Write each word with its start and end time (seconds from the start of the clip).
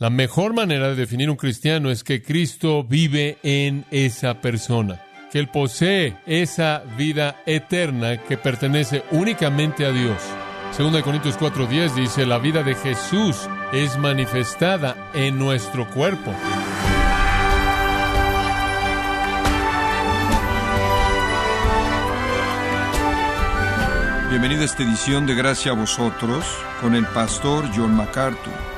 La 0.00 0.10
mejor 0.10 0.54
manera 0.54 0.90
de 0.90 0.94
definir 0.94 1.28
un 1.28 1.34
cristiano 1.34 1.90
es 1.90 2.04
que 2.04 2.22
Cristo 2.22 2.84
vive 2.84 3.38
en 3.42 3.84
esa 3.90 4.40
persona, 4.40 5.00
que 5.32 5.40
Él 5.40 5.48
posee 5.48 6.16
esa 6.24 6.84
vida 6.96 7.42
eterna 7.46 8.22
que 8.22 8.36
pertenece 8.36 9.02
únicamente 9.10 9.84
a 9.84 9.90
Dios. 9.90 10.22
Segunda 10.70 10.98
de 10.98 11.02
Corintios 11.02 11.36
4:10 11.36 11.96
dice, 11.96 12.26
la 12.26 12.38
vida 12.38 12.62
de 12.62 12.76
Jesús 12.76 13.48
es 13.72 13.98
manifestada 13.98 15.10
en 15.14 15.36
nuestro 15.36 15.90
cuerpo. 15.90 16.32
Bienvenido 24.30 24.62
a 24.62 24.66
esta 24.66 24.84
edición 24.84 25.26
de 25.26 25.34
Gracia 25.34 25.72
a 25.72 25.74
vosotros 25.74 26.44
con 26.80 26.94
el 26.94 27.04
pastor 27.06 27.68
John 27.74 27.96
MacArthur. 27.96 28.77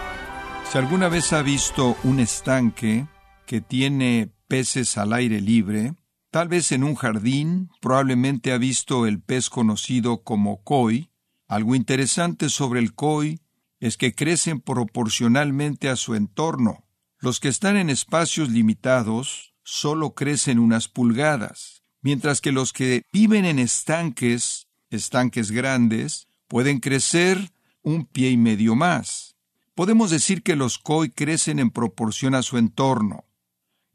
Si 0.70 0.78
alguna 0.78 1.08
vez 1.08 1.32
ha 1.32 1.42
visto 1.42 1.96
un 2.04 2.20
estanque 2.20 3.08
que 3.44 3.60
tiene 3.60 4.32
peces 4.46 4.98
al 4.98 5.12
aire 5.12 5.40
libre, 5.40 5.96
tal 6.30 6.46
vez 6.46 6.70
en 6.70 6.84
un 6.84 6.94
jardín, 6.94 7.70
probablemente 7.80 8.52
ha 8.52 8.58
visto 8.58 9.04
el 9.04 9.20
pez 9.20 9.50
conocido 9.50 10.22
como 10.22 10.62
koi. 10.62 11.10
Algo 11.48 11.74
interesante 11.74 12.48
sobre 12.50 12.78
el 12.78 12.94
koi 12.94 13.40
es 13.80 13.96
que 13.96 14.14
crecen 14.14 14.60
proporcionalmente 14.60 15.88
a 15.88 15.96
su 15.96 16.14
entorno. 16.14 16.86
Los 17.18 17.40
que 17.40 17.48
están 17.48 17.76
en 17.76 17.90
espacios 17.90 18.48
limitados 18.48 19.56
solo 19.64 20.14
crecen 20.14 20.60
unas 20.60 20.86
pulgadas, 20.86 21.82
mientras 22.00 22.40
que 22.40 22.52
los 22.52 22.72
que 22.72 23.02
viven 23.12 23.44
en 23.44 23.58
estanques 23.58 24.68
estanques 24.88 25.50
grandes, 25.50 26.28
pueden 26.46 26.78
crecer 26.78 27.50
un 27.82 28.06
pie 28.06 28.30
y 28.30 28.36
medio 28.36 28.76
más. 28.76 29.29
Podemos 29.74 30.10
decir 30.10 30.42
que 30.42 30.56
los 30.56 30.78
koi 30.78 31.10
crecen 31.10 31.58
en 31.58 31.70
proporción 31.70 32.34
a 32.34 32.42
su 32.42 32.58
entorno. 32.58 33.24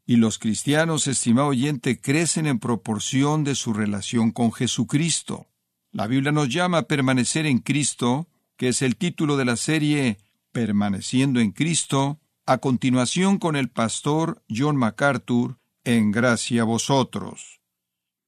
Y 0.06 0.16
los 0.16 0.38
cristianos, 0.38 1.06
estimado 1.06 1.48
oyente, 1.48 2.00
crecen 2.00 2.46
en 2.46 2.58
proporción 2.58 3.44
de 3.44 3.54
su 3.54 3.72
relación 3.72 4.30
con 4.30 4.52
Jesucristo. 4.52 5.48
La 5.90 6.06
Biblia 6.06 6.32
nos 6.32 6.48
llama 6.48 6.78
a 6.78 6.86
permanecer 6.86 7.46
en 7.46 7.58
Cristo, 7.58 8.28
que 8.56 8.68
es 8.68 8.82
el 8.82 8.96
título 8.96 9.36
de 9.36 9.44
la 9.44 9.56
serie 9.56 10.18
Permaneciendo 10.52 11.40
en 11.40 11.52
Cristo, 11.52 12.20
a 12.46 12.58
continuación 12.58 13.38
con 13.38 13.56
el 13.56 13.68
pastor 13.68 14.42
John 14.48 14.76
MacArthur, 14.76 15.58
en 15.84 16.10
gracia 16.12 16.62
a 16.62 16.64
vosotros. 16.64 17.60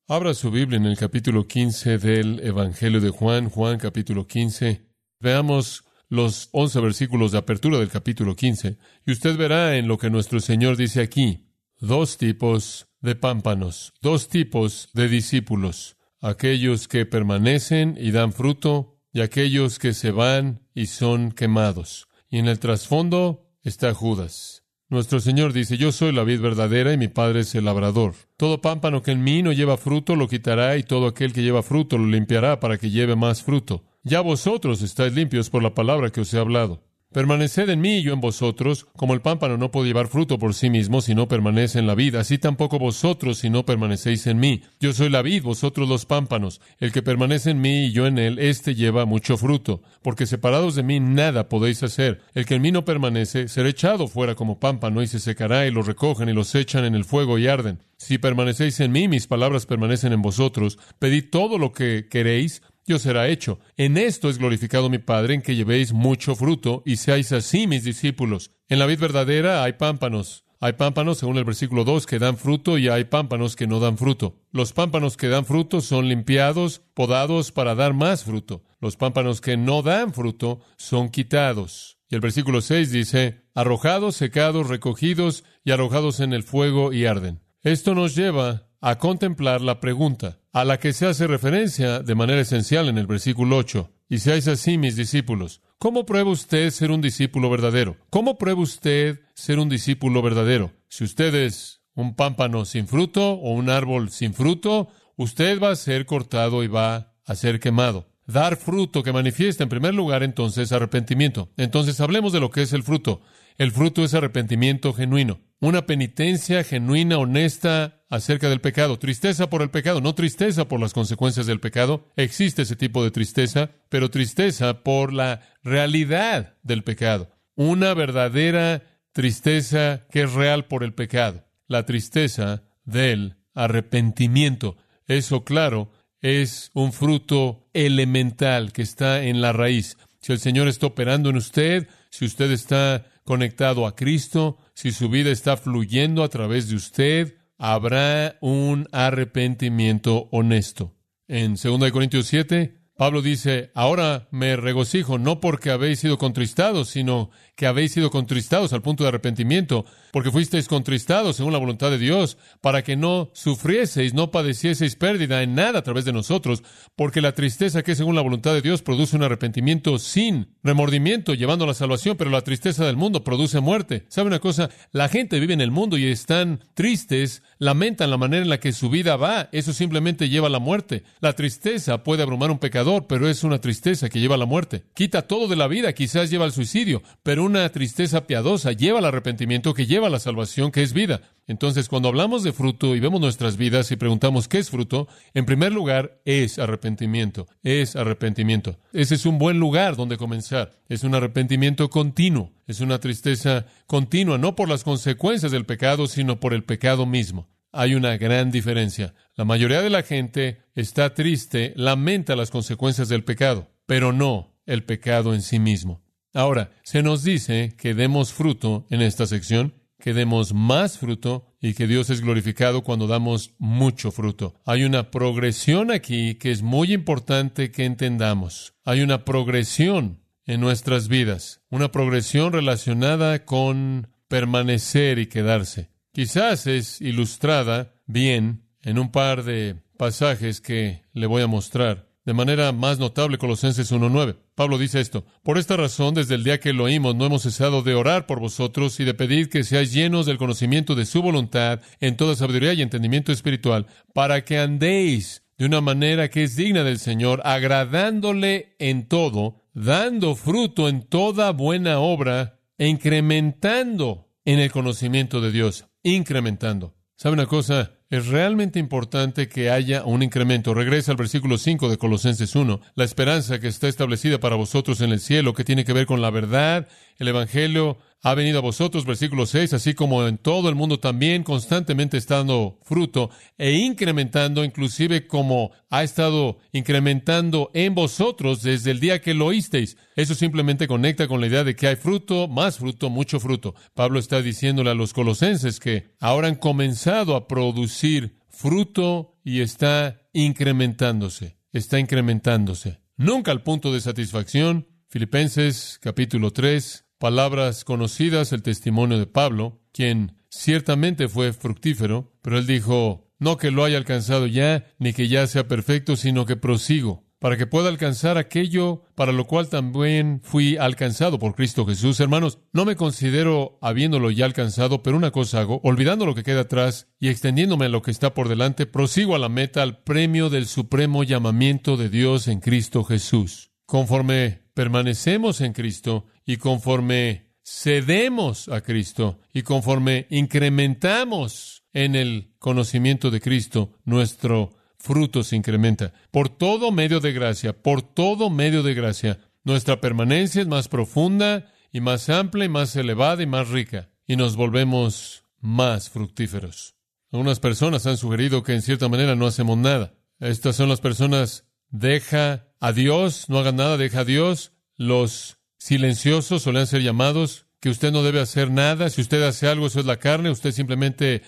Abra 0.06 0.32
su 0.34 0.50
Biblia 0.50 0.78
en 0.78 0.86
el 0.86 0.96
capítulo 0.96 1.46
15 1.46 1.98
del 1.98 2.40
Evangelio 2.40 3.00
de 3.00 3.10
Juan, 3.10 3.50
Juan 3.50 3.78
capítulo 3.78 4.26
15. 4.26 4.82
Veamos 5.20 5.84
los 6.08 6.48
11 6.52 6.80
versículos 6.80 7.32
de 7.32 7.38
apertura 7.38 7.78
del 7.78 7.90
capítulo 7.90 8.34
15, 8.34 8.78
y 9.06 9.12
usted 9.12 9.36
verá 9.36 9.76
en 9.76 9.88
lo 9.88 9.98
que 9.98 10.10
nuestro 10.10 10.40
Señor 10.40 10.76
dice 10.76 11.00
aquí, 11.00 11.46
dos 11.80 12.16
tipos 12.16 12.88
de 13.00 13.14
pámpanos, 13.14 13.92
dos 14.00 14.28
tipos 14.28 14.90
de 14.94 15.08
discípulos, 15.08 15.96
aquellos 16.20 16.88
que 16.88 17.06
permanecen 17.06 17.96
y 18.00 18.10
dan 18.10 18.32
fruto, 18.32 18.98
y 19.12 19.20
aquellos 19.20 19.78
que 19.78 19.94
se 19.94 20.10
van 20.10 20.60
y 20.74 20.86
son 20.86 21.32
quemados. 21.32 22.08
Y 22.30 22.38
en 22.38 22.46
el 22.46 22.58
trasfondo 22.58 23.46
está 23.62 23.94
Judas. 23.94 24.64
Nuestro 24.90 25.20
Señor 25.20 25.52
dice, 25.52 25.76
Yo 25.76 25.92
soy 25.92 26.12
la 26.12 26.24
vid 26.24 26.40
verdadera 26.40 26.92
y 26.92 26.98
mi 26.98 27.08
Padre 27.08 27.40
es 27.40 27.54
el 27.54 27.66
labrador. 27.66 28.14
Todo 28.36 28.60
pámpano 28.60 29.02
que 29.02 29.10
en 29.10 29.22
mí 29.22 29.42
no 29.42 29.52
lleva 29.52 29.76
fruto 29.76 30.16
lo 30.16 30.28
quitará 30.28 30.76
y 30.76 30.82
todo 30.82 31.06
aquel 31.06 31.32
que 31.32 31.42
lleva 31.42 31.62
fruto 31.62 31.98
lo 31.98 32.06
limpiará 32.06 32.58
para 32.60 32.78
que 32.78 32.90
lleve 32.90 33.14
más 33.14 33.42
fruto. 33.42 33.84
Ya 34.08 34.22
vosotros 34.22 34.80
estáis 34.80 35.12
limpios 35.12 35.50
por 35.50 35.62
la 35.62 35.74
palabra 35.74 36.08
que 36.08 36.22
os 36.22 36.32
he 36.32 36.38
hablado. 36.38 36.82
Permaneced 37.12 37.68
en 37.68 37.82
mí 37.82 37.98
y 37.98 38.02
yo 38.02 38.14
en 38.14 38.22
vosotros, 38.22 38.86
como 38.96 39.12
el 39.12 39.20
pámpano 39.20 39.58
no 39.58 39.70
puede 39.70 39.88
llevar 39.88 40.08
fruto 40.08 40.38
por 40.38 40.54
sí 40.54 40.70
mismo 40.70 41.02
si 41.02 41.14
no 41.14 41.28
permanece 41.28 41.78
en 41.78 41.86
la 41.86 41.94
vida, 41.94 42.20
así 42.20 42.38
tampoco 42.38 42.78
vosotros 42.78 43.36
si 43.36 43.50
no 43.50 43.66
permanecéis 43.66 44.26
en 44.26 44.40
mí. 44.40 44.62
Yo 44.80 44.94
soy 44.94 45.10
la 45.10 45.20
vid, 45.20 45.42
vosotros 45.42 45.90
los 45.90 46.06
pámpanos. 46.06 46.62
El 46.78 46.90
que 46.90 47.02
permanece 47.02 47.50
en 47.50 47.60
mí 47.60 47.84
y 47.84 47.92
yo 47.92 48.06
en 48.06 48.18
él, 48.18 48.38
éste 48.38 48.74
lleva 48.74 49.04
mucho 49.04 49.36
fruto, 49.36 49.82
porque 50.00 50.24
separados 50.24 50.74
de 50.74 50.84
mí 50.84 51.00
nada 51.00 51.50
podéis 51.50 51.82
hacer. 51.82 52.22
El 52.32 52.46
que 52.46 52.54
en 52.54 52.62
mí 52.62 52.72
no 52.72 52.86
permanece 52.86 53.48
será 53.48 53.68
echado 53.68 54.08
fuera 54.08 54.34
como 54.34 54.58
pámpano 54.58 55.02
y 55.02 55.06
se 55.06 55.20
secará 55.20 55.66
y 55.66 55.70
los 55.70 55.86
recogen 55.86 56.30
y 56.30 56.32
los 56.32 56.54
echan 56.54 56.86
en 56.86 56.94
el 56.94 57.04
fuego 57.04 57.38
y 57.38 57.46
arden. 57.46 57.82
Si 57.98 58.16
permanecéis 58.16 58.80
en 58.80 58.90
mí, 58.90 59.06
mis 59.06 59.26
palabras 59.26 59.66
permanecen 59.66 60.14
en 60.14 60.22
vosotros, 60.22 60.78
pedid 60.98 61.28
todo 61.30 61.58
lo 61.58 61.72
que 61.72 62.06
queréis 62.08 62.62
yo 62.88 62.98
será 62.98 63.28
hecho. 63.28 63.60
En 63.76 63.96
esto 63.96 64.28
es 64.28 64.38
glorificado 64.38 64.90
mi 64.90 64.98
Padre, 64.98 65.34
en 65.34 65.42
que 65.42 65.54
llevéis 65.54 65.92
mucho 65.92 66.34
fruto 66.34 66.82
y 66.84 66.96
seáis 66.96 67.30
así 67.32 67.66
mis 67.66 67.84
discípulos. 67.84 68.50
En 68.68 68.78
la 68.78 68.86
vid 68.86 68.98
verdadera 68.98 69.62
hay 69.62 69.74
pámpanos. 69.74 70.44
Hay 70.60 70.72
pámpanos, 70.72 71.18
según 71.18 71.38
el 71.38 71.44
versículo 71.44 71.84
2, 71.84 72.06
que 72.06 72.18
dan 72.18 72.36
fruto 72.36 72.78
y 72.78 72.88
hay 72.88 73.04
pámpanos 73.04 73.54
que 73.54 73.68
no 73.68 73.78
dan 73.78 73.96
fruto. 73.96 74.40
Los 74.50 74.72
pámpanos 74.72 75.16
que 75.16 75.28
dan 75.28 75.44
fruto 75.44 75.80
son 75.80 76.08
limpiados, 76.08 76.82
podados 76.94 77.52
para 77.52 77.76
dar 77.76 77.94
más 77.94 78.24
fruto. 78.24 78.64
Los 78.80 78.96
pámpanos 78.96 79.40
que 79.40 79.56
no 79.56 79.82
dan 79.82 80.12
fruto 80.12 80.60
son 80.76 81.10
quitados. 81.10 81.98
Y 82.10 82.16
el 82.16 82.20
versículo 82.20 82.60
6 82.60 82.90
dice, 82.90 83.44
arrojados, 83.54 84.16
secados, 84.16 84.68
recogidos 84.68 85.44
y 85.62 85.70
arrojados 85.70 86.18
en 86.20 86.32
el 86.32 86.42
fuego 86.42 86.92
y 86.92 87.06
arden. 87.06 87.40
Esto 87.62 87.94
nos 87.94 88.16
lleva 88.16 88.67
a 88.80 88.98
contemplar 88.98 89.60
la 89.60 89.80
pregunta, 89.80 90.38
a 90.52 90.64
la 90.64 90.78
que 90.78 90.92
se 90.92 91.06
hace 91.06 91.26
referencia 91.26 92.00
de 92.00 92.14
manera 92.14 92.40
esencial 92.40 92.88
en 92.88 92.98
el 92.98 93.06
versículo 93.06 93.56
8. 93.56 93.90
Y 94.08 94.18
seáis 94.18 94.48
así 94.48 94.78
mis 94.78 94.96
discípulos. 94.96 95.60
¿Cómo 95.78 96.06
prueba 96.06 96.30
usted 96.30 96.70
ser 96.70 96.90
un 96.90 97.00
discípulo 97.00 97.50
verdadero? 97.50 97.96
¿Cómo 98.10 98.38
prueba 98.38 98.60
usted 98.60 99.20
ser 99.34 99.58
un 99.58 99.68
discípulo 99.68 100.22
verdadero? 100.22 100.72
Si 100.88 101.04
usted 101.04 101.34
es 101.34 101.82
un 101.94 102.14
pámpano 102.14 102.64
sin 102.64 102.86
fruto 102.86 103.32
o 103.32 103.52
un 103.52 103.70
árbol 103.70 104.10
sin 104.10 104.32
fruto, 104.32 104.88
usted 105.16 105.60
va 105.60 105.70
a 105.70 105.76
ser 105.76 106.06
cortado 106.06 106.62
y 106.62 106.68
va 106.68 107.14
a 107.26 107.34
ser 107.34 107.60
quemado. 107.60 108.08
Dar 108.26 108.56
fruto 108.56 109.02
que 109.02 109.12
manifiesta 109.12 109.62
en 109.62 109.68
primer 109.68 109.94
lugar 109.94 110.22
entonces 110.22 110.72
arrepentimiento. 110.72 111.50
Entonces 111.56 112.00
hablemos 112.00 112.32
de 112.32 112.40
lo 112.40 112.50
que 112.50 112.62
es 112.62 112.72
el 112.72 112.82
fruto. 112.82 113.20
El 113.56 113.72
fruto 113.72 114.04
es 114.04 114.14
arrepentimiento 114.14 114.92
genuino, 114.92 115.40
una 115.60 115.86
penitencia 115.86 116.62
genuina, 116.62 117.18
honesta 117.18 117.97
acerca 118.08 118.48
del 118.48 118.60
pecado, 118.60 118.98
tristeza 118.98 119.50
por 119.50 119.62
el 119.62 119.70
pecado, 119.70 120.00
no 120.00 120.14
tristeza 120.14 120.66
por 120.66 120.80
las 120.80 120.92
consecuencias 120.92 121.46
del 121.46 121.60
pecado. 121.60 122.06
Existe 122.16 122.62
ese 122.62 122.76
tipo 122.76 123.04
de 123.04 123.10
tristeza, 123.10 123.70
pero 123.88 124.10
tristeza 124.10 124.82
por 124.82 125.12
la 125.12 125.42
realidad 125.62 126.56
del 126.62 126.84
pecado. 126.84 127.30
Una 127.54 127.94
verdadera 127.94 128.82
tristeza 129.12 130.06
que 130.10 130.22
es 130.22 130.32
real 130.32 130.66
por 130.66 130.84
el 130.84 130.94
pecado. 130.94 131.44
La 131.66 131.84
tristeza 131.84 132.62
del 132.84 133.36
arrepentimiento. 133.54 134.76
Eso, 135.06 135.44
claro, 135.44 135.90
es 136.20 136.70
un 136.74 136.92
fruto 136.92 137.68
elemental 137.72 138.72
que 138.72 138.82
está 138.82 139.24
en 139.24 139.40
la 139.40 139.52
raíz. 139.52 139.96
Si 140.20 140.32
el 140.32 140.38
Señor 140.38 140.68
está 140.68 140.86
operando 140.86 141.30
en 141.30 141.36
usted, 141.36 141.88
si 142.10 142.24
usted 142.24 142.50
está 142.50 143.06
conectado 143.24 143.86
a 143.86 143.94
Cristo, 143.94 144.58
si 144.74 144.92
su 144.92 145.08
vida 145.08 145.30
está 145.30 145.56
fluyendo 145.56 146.22
a 146.22 146.28
través 146.28 146.68
de 146.68 146.76
usted, 146.76 147.37
habrá 147.58 148.38
un 148.40 148.86
arrepentimiento 148.92 150.28
honesto. 150.30 150.94
En 151.26 151.56
2 151.62 151.92
Corintios 151.92 152.26
7, 152.26 152.77
Pablo 152.98 153.22
dice, 153.22 153.70
ahora 153.76 154.26
me 154.32 154.56
regocijo 154.56 155.18
no 155.18 155.38
porque 155.38 155.70
habéis 155.70 156.00
sido 156.00 156.18
contristados, 156.18 156.88
sino 156.88 157.30
que 157.54 157.68
habéis 157.68 157.92
sido 157.92 158.10
contristados 158.10 158.72
al 158.72 158.82
punto 158.82 159.04
de 159.04 159.08
arrepentimiento, 159.08 159.84
porque 160.10 160.32
fuisteis 160.32 160.66
contristados 160.66 161.36
según 161.36 161.52
la 161.52 161.60
voluntad 161.60 161.90
de 161.90 161.98
Dios, 161.98 162.38
para 162.60 162.82
que 162.82 162.96
no 162.96 163.30
sufrieseis, 163.34 164.14
no 164.14 164.32
padecieseis 164.32 164.96
pérdida 164.96 165.44
en 165.44 165.54
nada 165.54 165.78
a 165.78 165.82
través 165.82 166.06
de 166.06 166.12
nosotros, 166.12 166.64
porque 166.96 167.20
la 167.20 167.36
tristeza 167.36 167.84
que 167.84 167.94
según 167.94 168.16
la 168.16 168.20
voluntad 168.20 168.52
de 168.52 168.62
Dios 168.62 168.82
produce 168.82 169.14
un 169.14 169.22
arrepentimiento 169.22 170.00
sin 170.00 170.56
remordimiento, 170.64 171.34
llevando 171.34 171.66
a 171.66 171.68
la 171.68 171.74
salvación, 171.74 172.16
pero 172.16 172.30
la 172.30 172.42
tristeza 172.42 172.84
del 172.84 172.96
mundo 172.96 173.22
produce 173.22 173.60
muerte. 173.60 174.06
¿Sabe 174.08 174.26
una 174.26 174.40
cosa? 174.40 174.70
La 174.90 175.08
gente 175.08 175.38
vive 175.38 175.54
en 175.54 175.60
el 175.60 175.70
mundo 175.70 175.98
y 175.98 176.06
están 176.06 176.64
tristes, 176.74 177.44
lamentan 177.58 178.10
la 178.10 178.16
manera 178.16 178.42
en 178.42 178.48
la 178.48 178.58
que 178.58 178.72
su 178.72 178.90
vida 178.90 179.14
va, 179.14 179.50
eso 179.52 179.72
simplemente 179.72 180.28
lleva 180.28 180.48
a 180.48 180.50
la 180.50 180.58
muerte. 180.58 181.04
La 181.20 181.34
tristeza 181.34 182.02
puede 182.02 182.24
abrumar 182.24 182.50
un 182.50 182.58
pecador, 182.58 182.87
pero 183.06 183.28
es 183.28 183.44
una 183.44 183.60
tristeza 183.60 184.08
que 184.08 184.18
lleva 184.18 184.36
a 184.36 184.38
la 184.38 184.46
muerte. 184.46 184.84
Quita 184.94 185.22
todo 185.22 185.46
de 185.46 185.56
la 185.56 185.68
vida, 185.68 185.92
quizás 185.92 186.30
lleva 186.30 186.44
al 186.46 186.52
suicidio, 186.52 187.02
pero 187.22 187.44
una 187.44 187.68
tristeza 187.70 188.26
piadosa 188.26 188.72
lleva 188.72 188.98
al 188.98 189.04
arrepentimiento 189.04 189.74
que 189.74 189.86
lleva 189.86 190.06
a 190.06 190.10
la 190.10 190.18
salvación, 190.18 190.70
que 190.70 190.82
es 190.82 190.92
vida. 190.92 191.20
Entonces, 191.46 191.88
cuando 191.88 192.08
hablamos 192.08 192.42
de 192.42 192.52
fruto 192.52 192.96
y 192.96 193.00
vemos 193.00 193.20
nuestras 193.20 193.56
vidas 193.56 193.90
y 193.90 193.96
preguntamos 193.96 194.48
qué 194.48 194.58
es 194.58 194.70
fruto, 194.70 195.06
en 195.34 195.44
primer 195.44 195.72
lugar 195.72 196.20
es 196.24 196.58
arrepentimiento, 196.58 197.46
es 197.62 197.94
arrepentimiento. 197.94 198.78
Ese 198.92 199.16
es 199.16 199.26
un 199.26 199.38
buen 199.38 199.58
lugar 199.58 199.96
donde 199.96 200.16
comenzar. 200.16 200.72
Es 200.88 201.04
un 201.04 201.14
arrepentimiento 201.14 201.90
continuo, 201.90 202.52
es 202.66 202.80
una 202.80 203.00
tristeza 203.00 203.66
continua, 203.86 204.38
no 204.38 204.54
por 204.54 204.68
las 204.68 204.82
consecuencias 204.82 205.52
del 205.52 205.66
pecado, 205.66 206.06
sino 206.06 206.40
por 206.40 206.54
el 206.54 206.64
pecado 206.64 207.04
mismo 207.06 207.48
hay 207.72 207.94
una 207.94 208.16
gran 208.16 208.50
diferencia. 208.50 209.14
La 209.34 209.44
mayoría 209.44 209.82
de 209.82 209.90
la 209.90 210.02
gente 210.02 210.62
está 210.74 211.14
triste, 211.14 211.72
lamenta 211.76 212.36
las 212.36 212.50
consecuencias 212.50 213.08
del 213.08 213.24
pecado, 213.24 213.70
pero 213.86 214.12
no 214.12 214.56
el 214.66 214.84
pecado 214.84 215.34
en 215.34 215.42
sí 215.42 215.58
mismo. 215.58 216.02
Ahora, 216.34 216.70
se 216.82 217.02
nos 217.02 217.24
dice 217.24 217.74
que 217.78 217.94
demos 217.94 218.32
fruto 218.32 218.86
en 218.90 219.00
esta 219.00 219.26
sección, 219.26 219.74
que 219.98 220.14
demos 220.14 220.54
más 220.54 220.98
fruto 220.98 221.46
y 221.60 221.74
que 221.74 221.86
Dios 221.86 222.10
es 222.10 222.20
glorificado 222.20 222.82
cuando 222.82 223.06
damos 223.06 223.54
mucho 223.58 224.12
fruto. 224.12 224.54
Hay 224.64 224.84
una 224.84 225.10
progresión 225.10 225.90
aquí 225.90 226.36
que 226.36 226.52
es 226.52 226.62
muy 226.62 226.92
importante 226.92 227.70
que 227.72 227.84
entendamos. 227.84 228.74
Hay 228.84 229.00
una 229.00 229.24
progresión 229.24 230.22
en 230.44 230.60
nuestras 230.60 231.08
vidas, 231.08 231.60
una 231.70 231.90
progresión 231.90 232.52
relacionada 232.52 233.44
con 233.44 234.08
permanecer 234.28 235.18
y 235.18 235.26
quedarse. 235.26 235.90
Quizás 236.18 236.66
es 236.66 237.00
ilustrada 237.00 237.94
bien 238.08 238.64
en 238.82 238.98
un 238.98 239.12
par 239.12 239.44
de 239.44 239.76
pasajes 239.96 240.60
que 240.60 241.04
le 241.12 241.28
voy 241.28 241.42
a 241.42 241.46
mostrar. 241.46 242.08
De 242.24 242.34
manera 242.34 242.72
más 242.72 242.98
notable, 242.98 243.38
Colosenses 243.38 243.92
1.9. 243.92 244.36
Pablo 244.56 244.78
dice 244.78 244.98
esto, 244.98 245.24
por 245.44 245.58
esta 245.58 245.76
razón, 245.76 246.14
desde 246.14 246.34
el 246.34 246.42
día 246.42 246.58
que 246.58 246.72
lo 246.72 246.82
oímos, 246.82 247.14
no 247.14 247.26
hemos 247.26 247.42
cesado 247.42 247.82
de 247.82 247.94
orar 247.94 248.26
por 248.26 248.40
vosotros 248.40 248.98
y 248.98 249.04
de 249.04 249.14
pedir 249.14 249.48
que 249.48 249.62
seáis 249.62 249.92
llenos 249.92 250.26
del 250.26 250.38
conocimiento 250.38 250.96
de 250.96 251.06
su 251.06 251.22
voluntad 251.22 251.82
en 252.00 252.16
toda 252.16 252.34
sabiduría 252.34 252.72
y 252.72 252.82
entendimiento 252.82 253.30
espiritual, 253.30 253.86
para 254.12 254.44
que 254.44 254.58
andéis 254.58 255.44
de 255.56 255.66
una 255.66 255.80
manera 255.80 256.30
que 256.30 256.42
es 256.42 256.56
digna 256.56 256.82
del 256.82 256.98
Señor, 256.98 257.42
agradándole 257.44 258.74
en 258.80 259.06
todo, 259.06 259.62
dando 259.72 260.34
fruto 260.34 260.88
en 260.88 261.02
toda 261.02 261.52
buena 261.52 262.00
obra 262.00 262.58
e 262.76 262.88
incrementando 262.88 264.28
en 264.44 264.58
el 264.58 264.72
conocimiento 264.72 265.40
de 265.42 265.52
Dios, 265.52 265.84
incrementando. 266.14 266.94
¿Sabe 267.16 267.34
una 267.34 267.46
cosa? 267.46 267.92
Es 268.10 268.28
realmente 268.28 268.78
importante 268.78 269.48
que 269.48 269.70
haya 269.70 270.04
un 270.04 270.22
incremento. 270.22 270.72
Regresa 270.72 271.10
al 271.10 271.16
versículo 271.16 271.58
5 271.58 271.88
de 271.88 271.98
Colosenses 271.98 272.54
1. 272.54 272.80
La 272.94 273.04
esperanza 273.04 273.58
que 273.58 273.68
está 273.68 273.88
establecida 273.88 274.38
para 274.38 274.56
vosotros 274.56 275.00
en 275.00 275.10
el 275.10 275.20
cielo, 275.20 275.52
que 275.52 275.64
tiene 275.64 275.84
que 275.84 275.92
ver 275.92 276.06
con 276.06 276.22
la 276.22 276.30
verdad, 276.30 276.86
el 277.18 277.28
Evangelio, 277.28 277.98
ha 278.22 278.34
venido 278.34 278.58
a 278.58 278.62
vosotros, 278.62 279.04
versículo 279.04 279.46
6, 279.46 279.74
así 279.74 279.94
como 279.94 280.26
en 280.26 280.38
todo 280.38 280.68
el 280.68 280.74
mundo 280.74 280.98
también, 280.98 281.44
constantemente 281.44 282.16
está 282.16 282.38
dando 282.38 282.78
fruto 282.82 283.30
e 283.56 283.72
incrementando, 283.74 284.64
inclusive 284.64 285.26
como 285.26 285.70
ha 285.88 286.02
estado 286.02 286.58
incrementando 286.72 287.70
en 287.74 287.94
vosotros 287.94 288.62
desde 288.62 288.90
el 288.90 289.00
día 289.00 289.20
que 289.20 289.34
lo 289.34 289.46
oísteis. 289.46 289.96
Eso 290.16 290.34
simplemente 290.34 290.88
conecta 290.88 291.28
con 291.28 291.40
la 291.40 291.46
idea 291.46 291.62
de 291.62 291.76
que 291.76 291.86
hay 291.86 291.96
fruto, 291.96 292.48
más 292.48 292.78
fruto, 292.78 293.08
mucho 293.08 293.38
fruto. 293.38 293.74
Pablo 293.94 294.18
está 294.18 294.42
diciéndole 294.42 294.90
a 294.90 294.94
los 294.94 295.12
colosenses 295.12 295.78
que 295.78 296.14
ahora 296.18 296.48
han 296.48 296.56
comenzado 296.56 297.36
a 297.36 297.46
producir 297.46 298.38
fruto 298.48 299.38
y 299.44 299.60
está 299.60 300.22
incrementándose, 300.32 301.56
está 301.72 302.00
incrementándose. 302.00 303.00
Nunca 303.16 303.52
al 303.52 303.62
punto 303.62 303.92
de 303.92 304.00
satisfacción. 304.00 304.88
Filipenses 305.08 305.98
capítulo 306.02 306.52
3, 306.52 307.07
palabras 307.18 307.84
conocidas, 307.84 308.52
el 308.52 308.62
testimonio 308.62 309.18
de 309.18 309.26
Pablo, 309.26 309.80
quien 309.92 310.36
ciertamente 310.50 311.28
fue 311.28 311.52
fructífero, 311.52 312.32
pero 312.42 312.58
él 312.58 312.66
dijo, 312.66 313.28
no 313.38 313.56
que 313.56 313.70
lo 313.70 313.84
haya 313.84 313.98
alcanzado 313.98 314.46
ya, 314.46 314.86
ni 314.98 315.12
que 315.12 315.28
ya 315.28 315.46
sea 315.46 315.68
perfecto, 315.68 316.16
sino 316.16 316.46
que 316.46 316.56
prosigo, 316.56 317.24
para 317.38 317.56
que 317.56 317.66
pueda 317.66 317.88
alcanzar 317.88 318.36
aquello 318.36 319.02
para 319.14 319.32
lo 319.32 319.46
cual 319.46 319.68
también 319.68 320.40
fui 320.42 320.76
alcanzado 320.76 321.38
por 321.38 321.54
Cristo 321.54 321.86
Jesús. 321.86 322.18
Hermanos, 322.18 322.58
no 322.72 322.84
me 322.84 322.96
considero 322.96 323.78
habiéndolo 323.80 324.30
ya 324.30 324.44
alcanzado, 324.44 325.02
pero 325.02 325.16
una 325.16 325.30
cosa 325.30 325.60
hago, 325.60 325.80
olvidando 325.84 326.26
lo 326.26 326.34
que 326.34 326.42
queda 326.42 326.62
atrás 326.62 327.08
y 327.20 327.28
extendiéndome 327.28 327.86
a 327.86 327.90
lo 327.90 328.02
que 328.02 328.10
está 328.10 328.34
por 328.34 328.48
delante, 328.48 328.86
prosigo 328.86 329.34
a 329.34 329.38
la 329.38 329.48
meta, 329.48 329.82
al 329.82 330.02
premio 330.02 330.50
del 330.50 330.66
supremo 330.66 331.22
llamamiento 331.22 331.96
de 331.96 332.08
Dios 332.08 332.48
en 332.48 332.60
Cristo 332.60 333.04
Jesús. 333.04 333.70
Conforme 333.86 334.62
permanecemos 334.74 335.60
en 335.60 335.72
Cristo 335.72 336.26
y 336.48 336.56
conforme 336.56 337.52
cedemos 337.62 338.68
a 338.68 338.80
Cristo 338.80 339.38
y 339.52 339.60
conforme 339.60 340.26
incrementamos 340.30 341.84
en 341.92 342.16
el 342.16 342.54
conocimiento 342.58 343.30
de 343.30 343.42
Cristo, 343.42 343.92
nuestro 344.06 344.74
fruto 344.96 345.42
se 345.42 345.56
incrementa. 345.56 346.14
Por 346.30 346.48
todo 346.48 346.90
medio 346.90 347.20
de 347.20 347.34
gracia, 347.34 347.74
por 347.74 348.00
todo 348.00 348.48
medio 348.48 348.82
de 348.82 348.94
gracia, 348.94 349.38
nuestra 349.62 350.00
permanencia 350.00 350.62
es 350.62 350.68
más 350.68 350.88
profunda 350.88 351.70
y 351.92 352.00
más 352.00 352.30
amplia 352.30 352.64
y 352.64 352.70
más 352.70 352.96
elevada 352.96 353.42
y 353.42 353.46
más 353.46 353.68
rica, 353.68 354.08
y 354.26 354.36
nos 354.36 354.56
volvemos 354.56 355.44
más 355.60 356.08
fructíferos. 356.08 356.94
Algunas 357.30 357.60
personas 357.60 358.06
han 358.06 358.16
sugerido 358.16 358.62
que 358.62 358.72
en 358.72 358.80
cierta 358.80 359.10
manera 359.10 359.36
no 359.36 359.46
hacemos 359.46 359.76
nada. 359.76 360.14
Estas 360.40 360.76
son 360.76 360.88
las 360.88 361.02
personas, 361.02 361.66
deja 361.90 362.68
a 362.80 362.92
Dios, 362.92 363.50
no 363.50 363.58
haga 363.58 363.72
nada, 363.72 363.98
deja 363.98 364.20
a 364.20 364.24
Dios. 364.24 364.72
Los 364.96 365.57
silenciosos 365.78 366.62
suelen 366.62 366.86
ser 366.86 367.02
llamados, 367.02 367.66
que 367.80 367.90
usted 367.90 368.12
no 368.12 368.22
debe 368.22 368.40
hacer 368.40 368.70
nada. 368.70 369.08
Si 369.10 369.20
usted 369.20 369.42
hace 369.42 369.68
algo, 369.68 369.86
eso 369.86 370.00
es 370.00 370.06
la 370.06 370.18
carne. 370.18 370.50
Usted 370.50 370.72
simplemente, 370.72 371.42